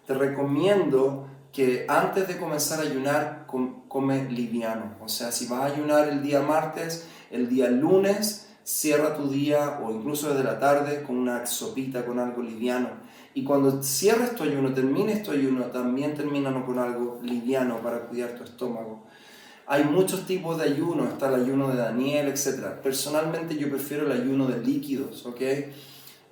Te 0.05 0.13
recomiendo 0.13 1.26
que 1.57 1.87
antes 1.87 2.27
de 2.27 2.37
comenzar 2.37 2.81
a 2.81 2.83
ayunar, 2.83 3.47
come 3.87 4.29
liviano. 4.29 4.95
O 5.03 5.09
sea, 5.09 5.31
si 5.31 5.47
vas 5.47 5.61
a 5.61 5.73
ayunar 5.73 6.07
el 6.07 6.21
día 6.21 6.39
martes, 6.39 7.07
el 7.31 7.49
día 7.49 7.67
lunes, 7.67 8.47
cierra 8.63 9.17
tu 9.17 9.27
día 9.27 9.79
o 9.81 9.91
incluso 9.91 10.29
desde 10.29 10.43
la 10.43 10.59
tarde 10.59 11.01
con 11.01 11.17
una 11.17 11.47
sopita, 11.47 12.05
con 12.05 12.19
algo 12.19 12.43
liviano. 12.43 12.89
Y 13.33 13.43
cuando 13.43 13.81
cierres 13.81 14.35
tu 14.35 14.43
ayuno, 14.43 14.71
termines 14.71 15.23
tu 15.23 15.31
ayuno, 15.31 15.63
también 15.71 16.13
termínalo 16.13 16.63
con 16.63 16.77
algo 16.77 17.19
liviano 17.23 17.81
para 17.81 18.01
cuidar 18.01 18.35
tu 18.35 18.43
estómago. 18.43 19.05
Hay 19.65 19.83
muchos 19.83 20.27
tipos 20.27 20.59
de 20.59 20.65
ayuno, 20.65 21.07
está 21.07 21.27
el 21.33 21.41
ayuno 21.41 21.69
de 21.69 21.77
Daniel, 21.77 22.27
etc. 22.27 22.81
Personalmente 22.83 23.57
yo 23.57 23.67
prefiero 23.67 24.05
el 24.05 24.11
ayuno 24.11 24.45
de 24.45 24.63
líquidos, 24.63 25.25
¿ok? 25.25 25.41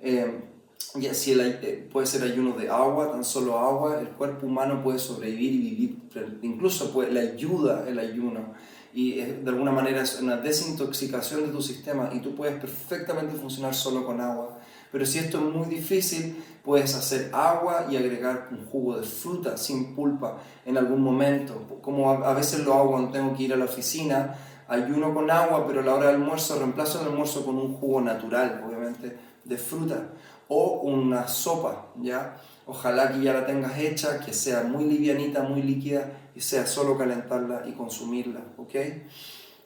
Eh, 0.02 0.55
y 0.94 1.06
así 1.06 1.32
eh, 1.38 1.88
puede 1.92 2.06
ser 2.06 2.22
ayuno 2.22 2.56
de 2.56 2.68
agua, 2.70 3.12
tan 3.12 3.24
solo 3.24 3.58
agua, 3.58 4.00
el 4.00 4.08
cuerpo 4.08 4.46
humano 4.46 4.82
puede 4.82 4.98
sobrevivir 4.98 5.52
y 5.52 5.58
vivir, 5.58 6.38
incluso 6.42 6.92
puede, 6.92 7.12
le 7.12 7.20
ayuda 7.20 7.84
el 7.88 7.98
ayuno 7.98 8.54
y 8.96 9.20
de 9.20 9.50
alguna 9.50 9.72
manera 9.72 10.00
es 10.00 10.18
una 10.22 10.38
desintoxicación 10.38 11.42
de 11.42 11.48
tu 11.48 11.60
sistema 11.60 12.08
y 12.14 12.20
tú 12.20 12.34
puedes 12.34 12.58
perfectamente 12.58 13.36
funcionar 13.36 13.74
solo 13.74 14.06
con 14.06 14.22
agua. 14.22 14.58
Pero 14.90 15.04
si 15.04 15.18
esto 15.18 15.36
es 15.36 15.54
muy 15.54 15.66
difícil, 15.66 16.42
puedes 16.64 16.94
hacer 16.94 17.30
agua 17.34 17.88
y 17.90 17.96
agregar 17.96 18.48
un 18.50 18.64
jugo 18.64 18.96
de 18.96 19.02
fruta 19.02 19.58
sin 19.58 19.94
pulpa 19.94 20.38
en 20.64 20.78
algún 20.78 21.02
momento. 21.02 21.80
Como 21.82 22.10
a 22.10 22.32
veces 22.32 22.64
lo 22.64 22.72
hago 22.72 22.92
cuando 22.92 23.10
tengo 23.10 23.36
que 23.36 23.42
ir 23.42 23.52
a 23.52 23.56
la 23.56 23.66
oficina, 23.66 24.34
ayuno 24.66 25.12
con 25.12 25.30
agua, 25.30 25.66
pero 25.66 25.80
a 25.80 25.84
la 25.84 25.94
hora 25.94 26.06
del 26.06 26.22
almuerzo 26.22 26.58
reemplazo 26.58 27.02
el 27.02 27.08
almuerzo 27.08 27.44
con 27.44 27.58
un 27.58 27.74
jugo 27.74 28.00
natural, 28.00 28.64
obviamente, 28.66 29.14
de 29.44 29.58
fruta 29.58 30.08
o 30.48 30.80
una 30.82 31.28
sopa, 31.28 31.86
¿ya? 32.00 32.36
Ojalá 32.66 33.12
que 33.12 33.20
ya 33.20 33.32
la 33.32 33.46
tengas 33.46 33.78
hecha, 33.78 34.20
que 34.20 34.32
sea 34.32 34.62
muy 34.62 34.84
livianita, 34.84 35.42
muy 35.42 35.62
líquida 35.62 36.12
y 36.34 36.40
sea 36.40 36.66
solo 36.66 36.98
calentarla 36.98 37.64
y 37.66 37.72
consumirla. 37.72 38.40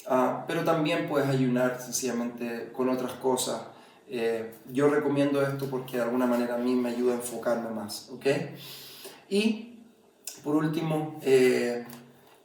Ah, 0.06 0.44
pero 0.46 0.64
también 0.64 1.08
puedes 1.08 1.28
ayunar 1.28 1.80
sencillamente 1.80 2.70
con 2.72 2.88
otras 2.88 3.12
cosas. 3.14 3.62
Eh, 4.08 4.54
yo 4.72 4.88
recomiendo 4.88 5.40
esto 5.40 5.70
porque 5.70 5.96
de 5.96 6.02
alguna 6.02 6.26
manera 6.26 6.56
a 6.56 6.58
mí 6.58 6.74
me 6.74 6.90
ayuda 6.90 7.12
a 7.12 7.16
enfocarme 7.16 7.70
más. 7.70 8.10
Y 9.28 9.78
por 10.42 10.56
último, 10.56 11.18
eh, 11.22 11.86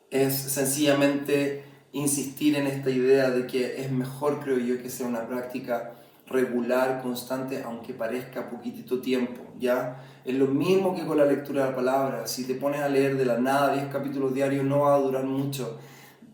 es 0.09 0.35
sencillamente 0.35 1.63
insistir 1.91 2.55
en 2.57 2.67
esta 2.67 2.89
idea 2.89 3.29
de 3.31 3.47
que 3.47 3.81
es 3.81 3.91
mejor, 3.91 4.41
creo 4.41 4.59
yo, 4.59 4.81
que 4.81 4.89
sea 4.89 5.07
una 5.07 5.27
práctica 5.27 5.94
regular, 6.27 7.01
constante, 7.01 7.61
aunque 7.63 7.93
parezca 7.93 8.49
poquitito 8.49 8.99
tiempo, 8.99 9.43
¿ya? 9.59 10.03
Es 10.23 10.35
lo 10.35 10.47
mismo 10.47 10.95
que 10.95 11.05
con 11.05 11.17
la 11.17 11.25
lectura 11.25 11.63
de 11.63 11.69
la 11.69 11.75
palabra. 11.75 12.27
Si 12.27 12.45
te 12.45 12.55
pones 12.55 12.81
a 12.81 12.89
leer 12.89 13.17
de 13.17 13.25
la 13.25 13.37
nada 13.37 13.73
10 13.73 13.87
capítulos 13.87 14.33
diarios, 14.33 14.65
no 14.65 14.81
va 14.81 14.95
a 14.95 14.99
durar 14.99 15.23
mucho. 15.25 15.77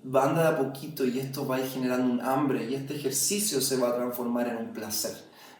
Va 0.03 0.23
a 0.23 0.29
andar 0.29 0.53
a 0.53 0.57
poquito 0.57 1.05
y 1.05 1.19
esto 1.19 1.45
va 1.45 1.57
a 1.57 1.59
ir 1.59 1.67
generando 1.67 2.11
un 2.11 2.21
hambre 2.21 2.65
y 2.69 2.75
este 2.75 2.95
ejercicio 2.95 3.61
se 3.61 3.77
va 3.77 3.89
a 3.89 3.95
transformar 3.95 4.47
en 4.47 4.57
un 4.57 4.73
placer. 4.73 5.11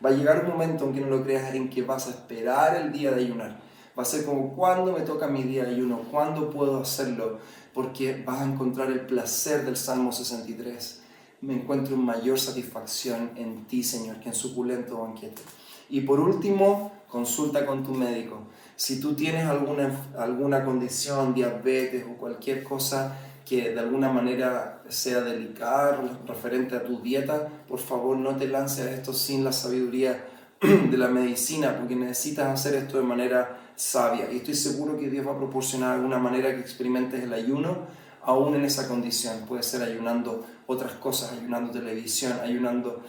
Va 0.03 0.09
a 0.09 0.13
llegar 0.13 0.45
un 0.45 0.51
momento, 0.51 0.85
aunque 0.85 1.01
no 1.01 1.07
lo 1.07 1.23
creas, 1.23 1.53
en 1.53 1.69
que 1.69 1.83
vas 1.83 2.07
a 2.07 2.11
esperar 2.11 2.75
el 2.75 2.91
día 2.91 3.11
de 3.11 3.21
ayunar. 3.21 3.59
Va 3.97 4.03
a 4.03 4.05
ser 4.05 4.25
como, 4.25 4.55
¿cuándo 4.55 4.93
me 4.93 5.01
toca 5.01 5.27
mi 5.27 5.43
día 5.43 5.65
de 5.65 5.71
ayuno? 5.71 6.03
¿Cuándo 6.09 6.49
puedo 6.49 6.79
hacerlo? 6.79 7.39
Porque 7.73 8.23
vas 8.25 8.41
a 8.41 8.45
encontrar 8.45 8.89
el 8.89 9.01
placer 9.01 9.65
del 9.65 9.75
Salmo 9.75 10.11
63 10.11 11.00
me 11.41 11.53
encuentro 11.55 11.95
en 11.95 12.05
mayor 12.05 12.39
satisfacción 12.39 13.31
en 13.35 13.65
ti, 13.65 13.83
Señor, 13.83 14.19
que 14.19 14.29
en 14.29 14.35
suculento 14.35 14.99
banquete. 14.99 15.41
Y 15.89 16.01
por 16.01 16.19
último, 16.19 16.91
consulta 17.09 17.65
con 17.65 17.83
tu 17.83 17.93
médico. 17.93 18.47
Si 18.75 18.99
tú 18.99 19.13
tienes 19.13 19.45
alguna, 19.45 19.91
alguna 20.17 20.63
condición, 20.63 21.33
diabetes 21.33 22.05
o 22.09 22.17
cualquier 22.17 22.63
cosa 22.63 23.17
que 23.45 23.71
de 23.71 23.79
alguna 23.79 24.11
manera 24.11 24.83
sea 24.87 25.21
delicada 25.21 26.01
referente 26.25 26.75
a 26.75 26.83
tu 26.83 27.01
dieta, 27.01 27.49
por 27.67 27.79
favor 27.79 28.17
no 28.17 28.35
te 28.37 28.47
lances 28.47 28.87
a 28.87 28.91
esto 28.91 29.13
sin 29.13 29.43
la 29.43 29.51
sabiduría 29.51 30.25
de 30.61 30.97
la 30.97 31.07
medicina, 31.07 31.75
porque 31.77 31.95
necesitas 31.95 32.47
hacer 32.47 32.75
esto 32.75 32.97
de 32.97 33.03
manera 33.03 33.73
sabia. 33.75 34.31
Y 34.31 34.37
estoy 34.37 34.53
seguro 34.53 34.97
que 34.97 35.09
Dios 35.09 35.27
va 35.27 35.33
a 35.33 35.37
proporcionar 35.37 35.95
alguna 35.95 36.19
manera 36.19 36.53
que 36.53 36.61
experimentes 36.61 37.23
el 37.23 37.33
ayuno 37.33 37.79
aún 38.23 38.55
en 38.55 38.63
esa 38.63 38.87
condición. 38.87 39.45
Puede 39.47 39.63
ser 39.63 39.81
ayunando 39.81 40.45
otras 40.71 40.93
cosas, 40.93 41.33
ayunando 41.33 41.71
televisión, 41.71 42.39
ayunando 42.41 43.03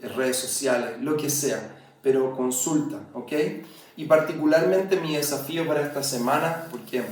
eh, 0.00 0.08
redes 0.08 0.36
sociales, 0.36 1.00
lo 1.00 1.16
que 1.16 1.28
sea, 1.28 1.76
pero 2.02 2.34
consulta, 2.34 3.00
¿ok? 3.12 3.32
Y 3.96 4.04
particularmente 4.06 4.98
mi 5.00 5.16
desafío 5.16 5.66
para 5.66 5.82
esta 5.82 6.02
semana, 6.02 6.66
porque 6.70 7.02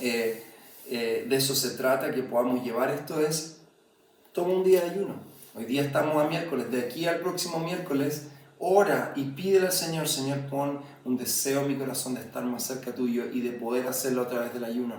eh, 0.00 0.42
eh, 0.86 1.26
de 1.28 1.36
eso 1.36 1.54
se 1.54 1.70
trata, 1.70 2.12
que 2.12 2.22
podamos 2.22 2.64
llevar 2.64 2.90
esto, 2.90 3.20
es 3.20 3.58
toma 4.32 4.54
un 4.54 4.64
día 4.64 4.80
de 4.82 4.90
ayuno. 4.90 5.14
Hoy 5.54 5.66
día 5.66 5.82
estamos 5.82 6.16
a 6.22 6.26
miércoles, 6.26 6.70
de 6.70 6.80
aquí 6.80 7.06
al 7.06 7.20
próximo 7.20 7.58
miércoles, 7.58 8.28
ora 8.58 9.12
y 9.14 9.24
pídele 9.24 9.66
al 9.66 9.72
Señor, 9.72 10.08
Señor, 10.08 10.38
pon 10.50 10.80
un 11.04 11.16
deseo 11.16 11.60
en 11.60 11.68
mi 11.68 11.76
corazón 11.76 12.14
de 12.14 12.20
estar 12.20 12.42
más 12.44 12.64
cerca 12.64 12.94
tuyo 12.94 13.24
y 13.32 13.40
de 13.40 13.50
poder 13.50 13.86
hacerlo 13.86 14.22
a 14.22 14.28
través 14.28 14.52
del 14.54 14.64
ayuno. 14.64 14.94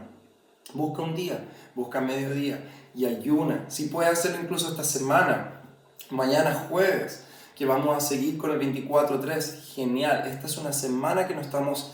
Busca 0.74 1.02
un 1.02 1.16
día, 1.16 1.44
busca 1.76 2.02
mediodía 2.02 2.60
y 2.96 3.06
ayuna. 3.06 3.66
Si 3.68 3.86
puedes 3.86 4.12
hacerlo 4.12 4.40
incluso 4.42 4.70
esta 4.70 4.84
semana, 4.84 5.62
mañana 6.10 6.68
jueves, 6.70 7.26
que 7.56 7.66
vamos 7.66 7.96
a 7.96 8.00
seguir 8.00 8.38
con 8.38 8.52
el 8.52 8.60
24-3. 8.60 9.74
Genial, 9.74 10.28
esta 10.28 10.48
es 10.48 10.58
una 10.58 10.74
semana 10.74 11.28
que 11.28 11.36
nos 11.36 11.46
estamos 11.46 11.92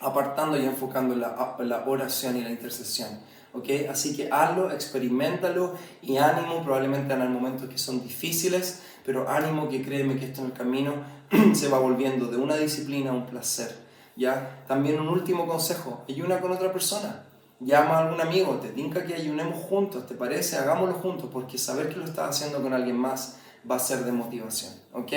apartando 0.00 0.58
y 0.58 0.64
enfocando 0.64 1.14
en 1.14 1.20
la, 1.20 1.56
la 1.58 1.84
oración 1.86 2.36
y 2.36 2.42
la 2.42 2.50
intercesión. 2.50 3.08
¿okay? 3.52 3.86
Así 3.86 4.16
que 4.16 4.30
hazlo, 4.32 4.70
experimentalo 4.70 5.74
y 6.02 6.16
ánimo, 6.16 6.62
probablemente 6.62 7.12
en 7.12 7.32
momentos 7.32 7.68
que 7.68 7.78
son 7.78 8.02
difíciles, 8.02 8.82
pero 9.04 9.28
ánimo 9.28 9.68
que 9.68 9.82
créeme 9.82 10.16
que 10.16 10.26
esto 10.26 10.40
en 10.40 10.48
el 10.48 10.52
camino 10.52 10.94
se 11.54 11.68
va 11.68 11.78
volviendo 11.78 12.26
de 12.26 12.38
una 12.38 12.56
disciplina 12.56 13.10
a 13.10 13.14
un 13.14 13.26
placer. 13.26 13.74
¿ya? 14.16 14.64
También 14.66 15.00
un 15.00 15.08
último 15.08 15.46
consejo, 15.46 16.04
ayuna 16.08 16.40
con 16.40 16.52
otra 16.52 16.72
persona 16.72 17.24
llama 17.60 17.98
a 17.98 17.98
algún 18.06 18.20
amigo, 18.20 18.54
te 18.54 18.68
tinca 18.68 19.04
que 19.04 19.14
ayunemos 19.14 19.62
juntos, 19.64 20.06
¿te 20.06 20.14
parece? 20.14 20.56
Hagámoslo 20.56 20.94
juntos, 20.94 21.28
porque 21.32 21.58
saber 21.58 21.88
que 21.90 21.96
lo 21.96 22.04
estás 22.04 22.30
haciendo 22.30 22.62
con 22.62 22.72
alguien 22.72 22.96
más 22.96 23.36
va 23.70 23.76
a 23.76 23.78
ser 23.78 24.04
de 24.04 24.12
motivación, 24.12 24.72
¿ok? 24.92 25.12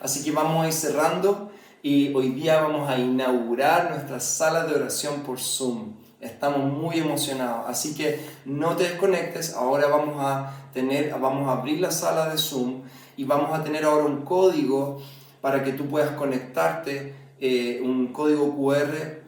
Así 0.00 0.22
que 0.22 0.32
vamos 0.32 0.64
a 0.64 0.66
ir 0.66 0.72
cerrando 0.72 1.50
y 1.82 2.12
hoy 2.14 2.30
día 2.30 2.60
vamos 2.60 2.88
a 2.88 2.98
inaugurar 2.98 3.90
nuestra 3.90 4.20
sala 4.20 4.64
de 4.64 4.74
oración 4.74 5.20
por 5.22 5.38
Zoom. 5.38 5.94
Estamos 6.20 6.70
muy 6.70 6.98
emocionados, 6.98 7.64
así 7.66 7.94
que 7.94 8.20
no 8.44 8.76
te 8.76 8.82
desconectes, 8.84 9.54
ahora 9.54 9.86
vamos 9.86 10.16
a 10.18 10.68
tener, 10.74 11.10
vamos 11.18 11.48
a 11.48 11.52
abrir 11.52 11.80
la 11.80 11.90
sala 11.90 12.28
de 12.28 12.36
Zoom 12.36 12.82
y 13.16 13.24
vamos 13.24 13.58
a 13.58 13.64
tener 13.64 13.84
ahora 13.84 14.04
un 14.04 14.22
código 14.22 15.00
para 15.40 15.64
que 15.64 15.72
tú 15.72 15.86
puedas 15.86 16.10
conectarte, 16.10 17.14
eh, 17.40 17.80
un 17.82 18.12
código 18.12 18.54
QR 18.54 19.20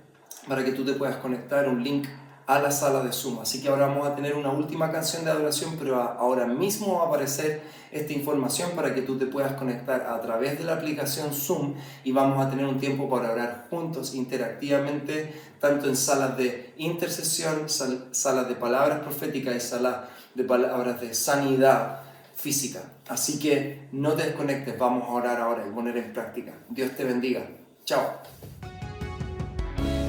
para 0.46 0.64
que 0.64 0.72
tú 0.72 0.84
te 0.84 0.92
puedas 0.92 1.16
conectar, 1.16 1.68
un 1.68 1.82
link 1.82 2.06
a 2.46 2.58
la 2.58 2.70
sala 2.70 3.02
de 3.02 3.12
Zoom. 3.12 3.40
Así 3.40 3.60
que 3.60 3.68
ahora 3.68 3.86
vamos 3.86 4.06
a 4.06 4.14
tener 4.14 4.34
una 4.34 4.50
última 4.50 4.90
canción 4.90 5.24
de 5.24 5.30
adoración, 5.30 5.76
pero 5.78 6.00
ahora 6.00 6.46
mismo 6.46 6.98
va 6.98 7.04
a 7.04 7.06
aparecer 7.08 7.62
esta 7.90 8.12
información 8.12 8.70
para 8.74 8.94
que 8.94 9.02
tú 9.02 9.18
te 9.18 9.26
puedas 9.26 9.52
conectar 9.52 10.02
a 10.02 10.20
través 10.20 10.58
de 10.58 10.64
la 10.64 10.74
aplicación 10.74 11.32
Zoom 11.32 11.74
y 12.04 12.12
vamos 12.12 12.44
a 12.44 12.50
tener 12.50 12.66
un 12.66 12.78
tiempo 12.80 13.08
para 13.08 13.32
orar 13.32 13.66
juntos 13.70 14.14
interactivamente, 14.14 15.34
tanto 15.60 15.88
en 15.88 15.96
salas 15.96 16.36
de 16.36 16.72
intercesión, 16.78 17.68
salas 17.68 18.48
de 18.48 18.54
palabras 18.54 19.00
proféticas 19.00 19.56
y 19.56 19.60
salas 19.60 19.96
de 20.34 20.44
palabras 20.44 21.00
de 21.00 21.14
sanidad 21.14 22.00
física. 22.34 22.80
Así 23.08 23.38
que 23.38 23.88
no 23.92 24.12
te 24.12 24.24
desconectes, 24.24 24.78
vamos 24.78 25.08
a 25.08 25.12
orar 25.12 25.40
ahora 25.40 25.64
y 25.66 25.70
poner 25.70 25.96
en 25.98 26.12
práctica. 26.12 26.54
Dios 26.70 26.92
te 26.96 27.04
bendiga. 27.04 27.42
Chao. 27.84 28.02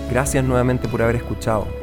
Gracias 0.10 0.44
nuevamente 0.44 0.88
por 0.88 1.02
haber 1.02 1.18
escuchado. 1.18 1.83